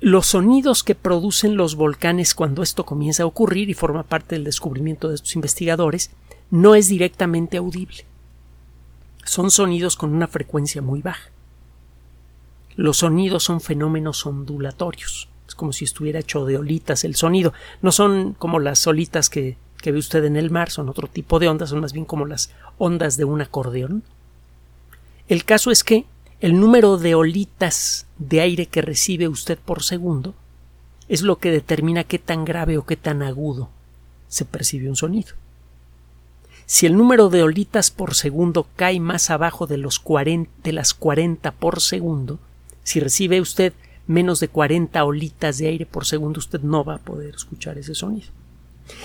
Los 0.00 0.26
sonidos 0.26 0.82
que 0.82 0.94
producen 0.94 1.56
los 1.56 1.76
volcanes 1.76 2.34
cuando 2.34 2.62
esto 2.62 2.84
comienza 2.84 3.22
a 3.22 3.26
ocurrir 3.26 3.70
y 3.70 3.74
forma 3.74 4.02
parte 4.02 4.34
del 4.34 4.44
descubrimiento 4.44 5.08
de 5.08 5.14
estos 5.14 5.34
investigadores 5.34 6.10
no 6.50 6.74
es 6.74 6.88
directamente 6.88 7.56
audible. 7.56 8.04
Son 9.24 9.50
sonidos 9.50 9.96
con 9.96 10.14
una 10.14 10.28
frecuencia 10.28 10.82
muy 10.82 11.02
baja. 11.02 11.30
Los 12.76 12.98
sonidos 12.98 13.44
son 13.44 13.60
fenómenos 13.60 14.26
ondulatorios 14.26 15.28
como 15.56 15.72
si 15.72 15.84
estuviera 15.84 16.20
hecho 16.20 16.44
de 16.44 16.58
olitas 16.58 17.02
el 17.04 17.16
sonido. 17.16 17.52
No 17.82 17.90
son 17.90 18.34
como 18.34 18.60
las 18.60 18.86
olitas 18.86 19.28
que, 19.28 19.56
que 19.78 19.90
ve 19.90 19.98
usted 19.98 20.24
en 20.24 20.36
el 20.36 20.50
mar, 20.50 20.70
son 20.70 20.88
otro 20.88 21.08
tipo 21.08 21.38
de 21.38 21.48
ondas, 21.48 21.70
son 21.70 21.80
más 21.80 21.92
bien 21.92 22.04
como 22.04 22.26
las 22.26 22.52
ondas 22.78 23.16
de 23.16 23.24
un 23.24 23.40
acordeón. 23.40 24.04
El 25.28 25.44
caso 25.44 25.70
es 25.70 25.82
que 25.82 26.04
el 26.40 26.60
número 26.60 26.98
de 26.98 27.14
olitas 27.14 28.06
de 28.18 28.40
aire 28.40 28.66
que 28.66 28.82
recibe 28.82 29.26
usted 29.26 29.58
por 29.58 29.82
segundo 29.82 30.34
es 31.08 31.22
lo 31.22 31.38
que 31.38 31.50
determina 31.50 32.04
qué 32.04 32.18
tan 32.18 32.44
grave 32.44 32.78
o 32.78 32.84
qué 32.84 32.96
tan 32.96 33.22
agudo 33.22 33.70
se 34.28 34.44
percibe 34.44 34.88
un 34.88 34.96
sonido. 34.96 35.34
Si 36.66 36.84
el 36.84 36.96
número 36.96 37.28
de 37.28 37.44
olitas 37.44 37.92
por 37.92 38.14
segundo 38.14 38.66
cae 38.74 38.98
más 38.98 39.30
abajo 39.30 39.68
de, 39.68 39.78
los 39.78 40.00
40, 40.00 40.50
de 40.64 40.72
las 40.72 40.94
40 40.94 41.52
por 41.52 41.80
segundo, 41.80 42.40
si 42.82 42.98
recibe 42.98 43.40
usted 43.40 43.72
menos 44.08 44.40
de 44.40 44.48
40 44.48 45.04
olitas 45.04 45.58
de 45.58 45.68
aire 45.68 45.86
por 45.86 46.06
segundo 46.06 46.38
usted 46.38 46.60
no 46.60 46.84
va 46.84 46.96
a 46.96 46.98
poder 46.98 47.36
escuchar 47.36 47.78
ese 47.78 47.94
sonido. 47.94 48.28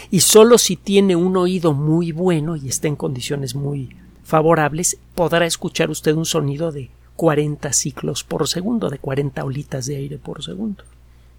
Y 0.09 0.21
solo 0.21 0.57
si 0.57 0.75
tiene 0.75 1.15
un 1.15 1.37
oído 1.37 1.73
muy 1.73 2.11
bueno 2.11 2.55
y 2.55 2.67
está 2.67 2.87
en 2.87 2.95
condiciones 2.95 3.53
muy 3.53 3.95
favorables, 4.23 4.97
podrá 5.13 5.45
escuchar 5.45 5.91
usted 5.91 6.15
un 6.15 6.25
sonido 6.25 6.71
de 6.71 6.89
40 7.15 7.73
ciclos 7.73 8.23
por 8.23 8.47
segundo, 8.47 8.89
de 8.89 8.97
40 8.97 9.43
olitas 9.43 9.85
de 9.85 9.97
aire 9.97 10.17
por 10.17 10.43
segundo, 10.43 10.83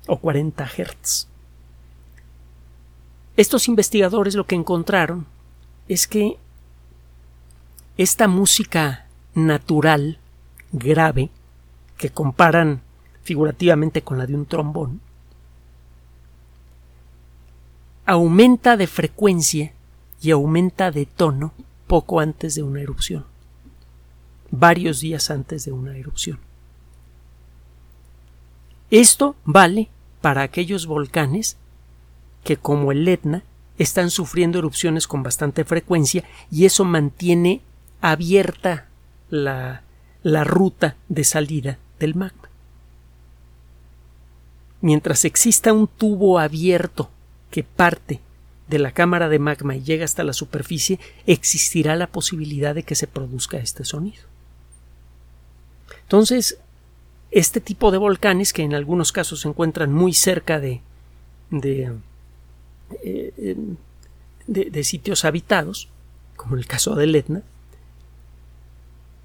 o 0.06 0.18
40 0.18 0.70
hertz. 0.76 1.26
Estos 3.36 3.66
investigadores 3.66 4.36
lo 4.36 4.46
que 4.46 4.54
encontraron 4.54 5.26
es 5.92 6.06
que 6.06 6.38
esta 7.98 8.26
música 8.26 9.06
natural 9.34 10.18
grave 10.72 11.30
que 11.98 12.10
comparan 12.10 12.80
figurativamente 13.22 14.02
con 14.02 14.18
la 14.18 14.26
de 14.26 14.34
un 14.34 14.46
trombón, 14.46 15.00
aumenta 18.06 18.76
de 18.76 18.86
frecuencia 18.86 19.72
y 20.20 20.30
aumenta 20.30 20.90
de 20.90 21.06
tono 21.06 21.52
poco 21.86 22.20
antes 22.20 22.54
de 22.54 22.62
una 22.62 22.80
erupción, 22.80 23.26
varios 24.50 25.00
días 25.00 25.30
antes 25.30 25.64
de 25.64 25.72
una 25.72 25.96
erupción. 25.96 26.40
Esto 28.90 29.36
vale 29.44 29.90
para 30.20 30.42
aquellos 30.42 30.86
volcanes 30.86 31.58
que, 32.44 32.56
como 32.56 32.92
el 32.92 33.06
Etna, 33.06 33.44
están 33.82 34.10
sufriendo 34.10 34.58
erupciones 34.58 35.06
con 35.06 35.22
bastante 35.22 35.64
frecuencia 35.64 36.24
y 36.50 36.64
eso 36.64 36.84
mantiene 36.84 37.60
abierta 38.00 38.86
la, 39.30 39.82
la 40.22 40.44
ruta 40.44 40.96
de 41.08 41.24
salida 41.24 41.78
del 41.98 42.14
magma 42.14 42.42
mientras 44.82 45.24
exista 45.24 45.72
un 45.72 45.86
tubo 45.86 46.38
abierto 46.38 47.08
que 47.50 47.62
parte 47.62 48.20
de 48.68 48.78
la 48.78 48.92
cámara 48.92 49.28
de 49.28 49.38
magma 49.38 49.76
y 49.76 49.82
llega 49.82 50.04
hasta 50.04 50.24
la 50.24 50.32
superficie, 50.32 50.98
existirá 51.26 51.96
la 51.96 52.08
posibilidad 52.08 52.74
de 52.74 52.82
que 52.82 52.94
se 52.94 53.06
produzca 53.06 53.58
este 53.58 53.84
sonido. 53.84 54.22
Entonces, 56.02 56.58
este 57.30 57.60
tipo 57.60 57.90
de 57.90 57.98
volcanes, 57.98 58.52
que 58.52 58.62
en 58.62 58.74
algunos 58.74 59.12
casos 59.12 59.40
se 59.40 59.48
encuentran 59.48 59.92
muy 59.92 60.12
cerca 60.12 60.58
de, 60.58 60.80
de, 61.50 61.92
eh, 63.02 63.56
de, 64.46 64.84
sitios 64.84 65.24
habitados, 65.24 65.88
como 66.36 66.56
el 66.56 66.66
caso 66.66 66.94
del 66.94 67.14
Etna, 67.14 67.42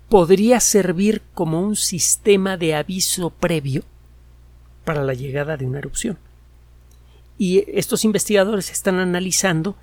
podría 0.10 0.60
servir 0.60 1.22
como 1.34 1.62
un 1.62 1.76
sistema 1.76 2.58
de 2.58 2.76
aviso 2.76 3.30
previo 3.30 3.84
para 4.86 5.04
la 5.04 5.14
llegada 5.14 5.58
de 5.58 5.66
una 5.66 5.80
erupción. 5.80 6.18
Y 7.38 7.66
estos 7.68 8.06
investigadores 8.06 8.72
están 8.72 9.00
analizando 9.00 9.76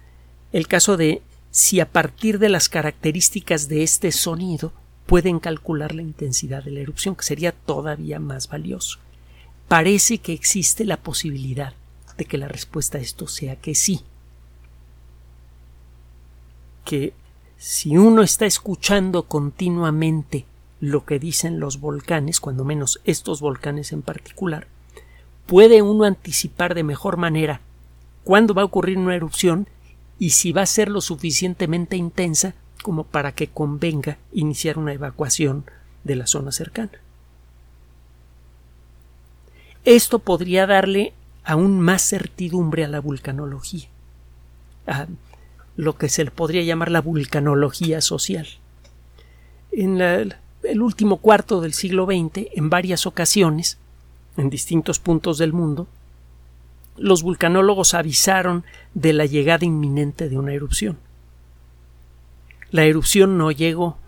el 0.53 0.67
caso 0.67 0.97
de 0.97 1.23
si 1.51 1.79
a 1.81 1.91
partir 1.91 2.39
de 2.39 2.49
las 2.49 2.69
características 2.69 3.69
de 3.69 3.83
este 3.83 4.11
sonido 4.13 4.73
pueden 5.07 5.39
calcular 5.39 5.95
la 5.95 6.03
intensidad 6.03 6.65
de 6.65 6.71
la 6.71 6.81
erupción, 6.81 7.15
que 7.15 7.23
sería 7.23 7.53
todavía 7.53 8.19
más 8.19 8.49
valioso. 8.49 8.99
Parece 9.69 10.19
que 10.19 10.33
existe 10.33 10.85
la 10.85 10.97
posibilidad 10.97 11.75
de 12.17 12.25
que 12.25 12.39
la 12.39 12.49
respuesta 12.49 12.99
a 12.99 13.01
esto 13.01 13.27
sea 13.27 13.57
que 13.57 13.75
sí. 13.75 14.03
Que 16.85 17.13
si 17.57 17.97
uno 17.97 18.23
está 18.23 18.47
escuchando 18.47 19.25
continuamente 19.25 20.47
lo 20.81 21.05
que 21.05 21.19
dicen 21.19 21.61
los 21.61 21.81
volcanes, 21.81 22.41
cuando 22.41 22.65
menos 22.65 23.01
estos 23.05 23.41
volcanes 23.41 23.93
en 23.93 24.03
particular, 24.03 24.67
puede 25.47 25.83
uno 25.83 26.05
anticipar 26.05 26.75
de 26.75 26.83
mejor 26.83 27.17
manera 27.17 27.61
cuándo 28.23 28.55
va 28.55 28.63
a 28.63 28.67
ocurrir 28.67 28.99
una 28.99 29.15
erupción 29.15 29.69
y 30.19 30.31
si 30.31 30.53
va 30.53 30.63
a 30.63 30.67
ser 30.67 30.89
lo 30.89 31.01
suficientemente 31.01 31.97
intensa 31.97 32.55
como 32.83 33.05
para 33.05 33.33
que 33.33 33.49
convenga 33.49 34.19
iniciar 34.33 34.79
una 34.79 34.93
evacuación 34.93 35.65
de 36.05 36.17
la 36.17 36.27
zona 36.27 36.53
cercana. 36.53 36.93
Esto 39.85 40.19
podría 40.19 40.67
darle 40.67 41.15
aún 41.45 41.81
más 41.81 42.03
certidumbre 42.03 42.85
a 42.85 42.89
la 42.89 43.01
vulcanología, 43.01 43.89
a 44.87 45.07
lo 45.77 45.97
que 45.97 46.09
se 46.09 46.25
le 46.25 46.31
podría 46.31 46.63
llamar 46.63 46.91
la 46.91 47.01
vulcanología 47.01 48.01
social. 48.01 48.47
En 49.73 50.01
el 50.01 50.83
último 50.83 51.19
cuarto 51.19 51.61
del 51.61 51.75
siglo 51.75 52.07
XX, 52.07 52.49
en 52.55 52.71
varias 52.71 53.07
ocasiones, 53.07 53.79
en 54.37 54.51
distintos 54.51 54.99
puntos 54.99 55.39
del 55.39 55.53
mundo, 55.53 55.87
los 56.97 57.23
vulcanólogos 57.23 57.95
avisaron 57.95 58.65
de 58.95 59.13
la 59.13 59.27
llegada 59.27 59.65
inminente 59.65 60.29
de 60.29 60.39
una 60.39 60.53
erupción. 60.53 60.97
La 62.71 62.85
erupción 62.85 63.37
no 63.37 63.51
llegó. 63.51 63.99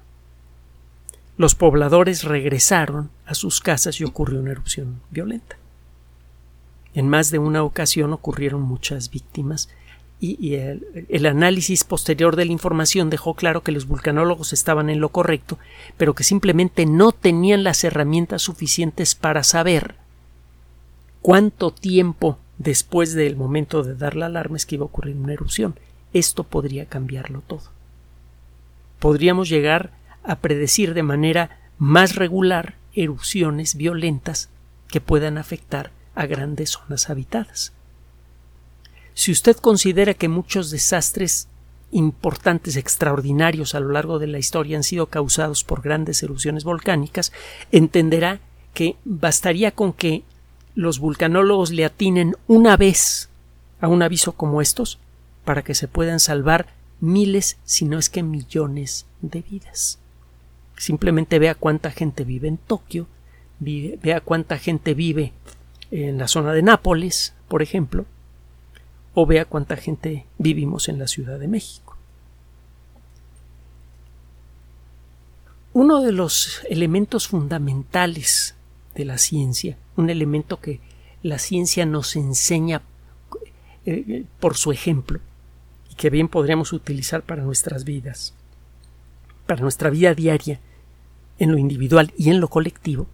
Los 1.37 1.55
pobladores 1.55 2.25
regresaron 2.25 3.11
a 3.27 3.35
sus 3.35 3.61
casas 3.61 4.01
y 4.01 4.05
ocurrió 4.05 4.41
una 4.41 4.53
erupción 4.53 5.01
violenta. 5.11 5.57
En 6.97 7.11
más 7.11 7.31
de 7.31 7.39
una 7.39 7.63
ocasión 7.63 8.15
ocurrieron 8.15 8.63
muchas 8.63 9.11
víctimas 9.11 9.69
y, 10.19 10.55
el, 10.55 11.07
el, 11.11 11.27
análisis 11.27 11.85
posterior 11.85 12.37
de 12.37 12.47
la 12.47 12.53
información 12.53 13.11
dejó 13.11 13.35
claro 13.35 13.63
que 13.63 13.71
los 13.71 13.87
vulcanólogos 13.87 14.55
estaban 14.55 14.89
en 14.89 14.99
lo 14.99 15.11
correcto, 15.11 15.59
pero 15.99 16.15
que 16.15 16.25
simplemente 16.25 16.87
no 16.87 17.13
tenían 17.13 17.65
las 17.65 17.85
herramientas 17.85 18.41
suficientes 18.41 19.15
para 19.15 19.45
saber 19.45 19.97
cuánto 21.21 21.71
tiempo 21.71 22.39
después 22.57 23.13
del 23.13 23.37
momento 23.37 23.83
de 23.83 23.95
dar 23.95 24.17
la 24.17 24.27
alarma 24.27 24.57
es 24.57 24.65
que 24.65 24.77
iba 24.77 24.85
a 24.85 24.87
ocurrir 24.87 25.17
una 25.17 25.35
erupción. 25.35 25.79
Esto 26.15 26.45
podría 26.45 26.87
cambiarlo 26.87 27.43
todo. 27.47 27.65
Podríamos 29.01 29.51
llegar 29.51 29.91
a 30.25 30.37
predecir 30.37 30.95
de 30.95 31.03
manera 31.03 31.59
más 31.77 32.17
regular 32.17 32.77
erupciones 32.95 33.75
violentas 33.75 34.49
que 34.89 35.03
puedan 35.03 35.37
afectar 35.37 35.91
a 36.17 36.27
grandes 36.27 36.71
zonas 36.71 37.09
habitadas. 37.09 37.73
Si 39.15 39.31
usted 39.31 39.57
considera 39.57 40.15
que 40.15 40.29
muchos 40.29 40.71
desastres 40.71 41.49
importantes, 41.93 42.77
extraordinarios 42.77 43.75
a 43.75 43.81
lo 43.81 43.91
largo 43.91 44.19
de 44.19 44.27
la 44.27 44.39
historia 44.39 44.77
han 44.77 44.83
sido 44.83 45.07
causados 45.07 45.63
por 45.63 45.83
grandes 45.83 46.23
erupciones 46.23 46.65
volcánicas, 46.65 47.33
entenderá 47.71 48.41
que 48.75 48.97
bastaría 49.05 49.71
con 49.71 49.93
que 49.93 50.25
los 50.75 50.99
vulcanólogos 50.99 51.71
le 51.71 51.85
atinen 51.85 52.37
una 52.47 52.77
vez 52.77 53.31
a 53.81 53.89
un 53.89 54.03
aviso 54.03 54.33
como 54.33 54.61
estos 54.61 54.99
para 55.45 55.63
que 55.63 55.75
se 55.75 55.89
puedan 55.89 56.21
salvar 56.21 56.67
miles, 57.01 57.57
si 57.65 57.85
no 57.85 57.99
es 57.99 58.11
que 58.11 58.23
millones 58.23 59.07
de 59.23 59.43
vidas. 59.43 59.99
Simplemente 60.77 61.39
vea 61.39 61.55
cuánta 61.55 61.91
gente 61.91 62.25
vive 62.25 62.49
en 62.49 62.59
Tokio, 62.59 63.07
vea 63.59 64.21
cuánta 64.21 64.59
gente 64.59 64.93
vive 64.93 65.33
en 65.91 66.19
la 66.19 66.29
zona 66.29 66.53
de 66.53 66.63
Nápoles, 66.63 67.35
por 67.49 67.63
ejemplo, 67.63 68.07
o 69.15 69.27
vea 69.27 69.45
cuánta 69.45 69.77
gente 69.77 70.27
vivimos 70.39 70.89
en 70.89 70.99
la 70.99 71.09
Ciudad 71.09 71.39
de 71.39 71.49
México. 71.49 71.97
Uno 75.73 76.03
de 76.03 76.13
los 76.13 76.63
elementos 76.69 77.29
fundamentales 77.29 78.55
de 78.95 79.05
la 79.05 79.19
ciencia, 79.19 79.77
un 79.97 80.11
elemento 80.11 80.61
que 80.61 80.81
la 81.23 81.39
ciencia 81.39 81.87
nos 81.87 82.17
enseña 82.17 82.83
eh, 83.85 84.25
por 84.41 84.57
su 84.57 84.73
ejemplo 84.73 85.21
y 85.91 85.95
que 85.95 86.11
bien 86.11 86.29
podríamos 86.29 86.73
utilizar 86.73 87.23
para 87.23 87.43
nuestras 87.43 87.85
vidas, 87.85 88.35
para 89.47 89.61
nuestra 89.61 89.91
vida 89.91 90.15
diaria, 90.15 90.61
en 91.39 91.53
lo 91.53 91.59
individual 91.59 92.13
y 92.17 92.31
en 92.31 92.41
lo 92.41 92.49
colectivo, 92.49 93.07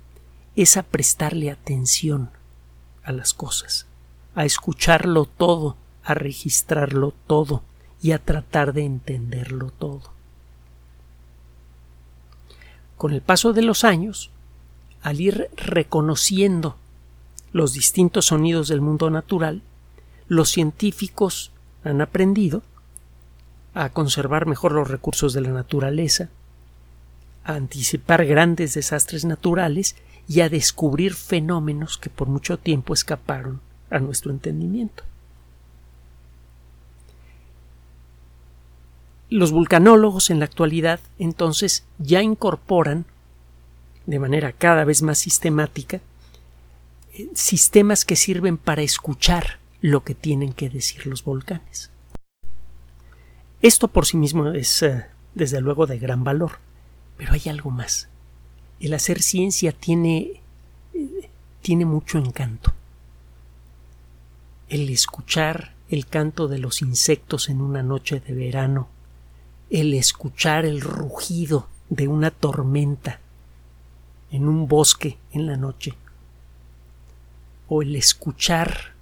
es 0.55 0.77
a 0.77 0.83
prestarle 0.83 1.51
atención 1.51 2.31
a 3.05 3.13
las 3.13 3.35
cosas, 3.35 3.87
a 4.35 4.45
escucharlo 4.45 5.25
todo, 5.25 5.77
a 6.05 6.15
registrarlo 6.15 7.13
todo 7.27 7.63
y 8.03 8.13
a 8.13 8.19
tratar 8.19 8.73
de 8.73 8.85
entenderlo 8.85 9.71
todo. 9.71 10.13
Con 12.97 13.13
el 13.13 13.21
paso 13.21 13.53
de 13.53 13.63
los 13.63 13.85
años, 13.85 14.31
al 15.03 15.21
ir 15.21 15.49
reconociendo 15.57 16.77
los 17.53 17.73
distintos 17.73 18.27
sonidos 18.27 18.69
del 18.69 18.81
mundo 18.81 19.11
natural, 19.11 19.63
los 20.29 20.51
científicos 20.51 21.51
han 21.85 22.01
aprendido 22.01 22.63
a 23.75 23.91
conservar 23.91 24.47
mejor 24.47 24.73
los 24.73 24.89
recursos 24.89 25.33
de 25.33 25.41
la 25.41 25.51
naturaleza, 25.51 26.29
a 27.45 27.55
anticipar 27.55 28.25
grandes 28.25 28.75
desastres 28.75 29.25
naturales 29.25 29.97
y 30.29 30.41
a 30.41 30.49
descubrir 30.49 31.15
fenómenos 31.15 31.99
que 31.99 32.11
por 32.11 32.29
mucho 32.29 32.59
tiempo 32.59 32.95
escaparon 32.95 33.61
a 33.91 33.99
nuestro 33.99 34.31
entendimiento. 34.31 35.05
Los 39.29 39.51
vulcanólogos 39.51 40.31
en 40.31 40.41
la 40.41 40.45
actualidad 40.45 41.01
entonces 41.19 41.85
ya 41.99 42.23
incorporan 42.23 43.07
de 44.07 44.19
manera 44.19 44.53
cada 44.53 44.85
vez 44.85 45.03
más 45.03 45.19
sistemática 45.19 46.01
eh, 47.15 47.29
sistemas 47.35 48.05
que 48.05 48.17
sirven 48.17 48.59
para 48.59 48.83
escuchar 48.83 49.59
lo 49.81 50.05
que 50.05 50.15
tienen 50.15 50.53
que 50.53 50.71
decir 50.71 51.07
los 51.07 51.25
volcanes. 51.25 51.91
Esto 53.61 53.89
por 53.89 54.07
sí 54.07 54.17
mismo 54.17 54.49
es 54.49 54.83
eh, 54.83 55.07
desde 55.35 55.61
luego 55.61 55.87
de 55.87 55.99
gran 55.99 56.25
valor, 56.25 56.59
pero 57.17 57.33
hay 57.33 57.43
algo 57.49 57.71
más. 57.71 58.09
El 58.83 58.95
hacer 58.95 59.23
ciencia 59.23 59.73
tiene 59.73 60.43
tiene 61.63 61.85
mucho 61.85 62.19
encanto. 62.19 62.73
El 64.69 64.91
escuchar 64.91 65.73
el 65.89 66.07
canto 66.07 66.49
de 66.49 66.59
los 66.59 66.83
insectos 66.83 67.49
en 67.49 67.61
una 67.61 67.85
noche 67.85 68.19
de 68.19 68.35
verano, 68.35 68.89
el 69.71 69.95
escuchar 69.95 70.65
el 70.65 70.81
rugido 70.81 71.69
de 71.91 72.09
una 72.09 72.33
tormenta 72.33 73.21
en 74.33 74.49
un 74.49 74.67
bosque 74.67 75.17
en 75.31 75.47
la 75.47 75.57
noche, 75.57 75.95
o 77.69 77.83
el 77.83 77.95
escuchar 77.95 78.95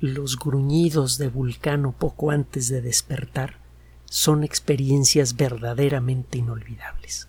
los 0.00 0.38
gruñidos 0.38 1.16
de 1.16 1.28
Vulcano 1.28 1.92
poco 1.92 2.30
antes 2.30 2.68
de 2.68 2.82
despertar, 2.82 3.56
son 4.04 4.44
experiencias 4.44 5.36
verdaderamente 5.36 6.36
inolvidables. 6.36 7.28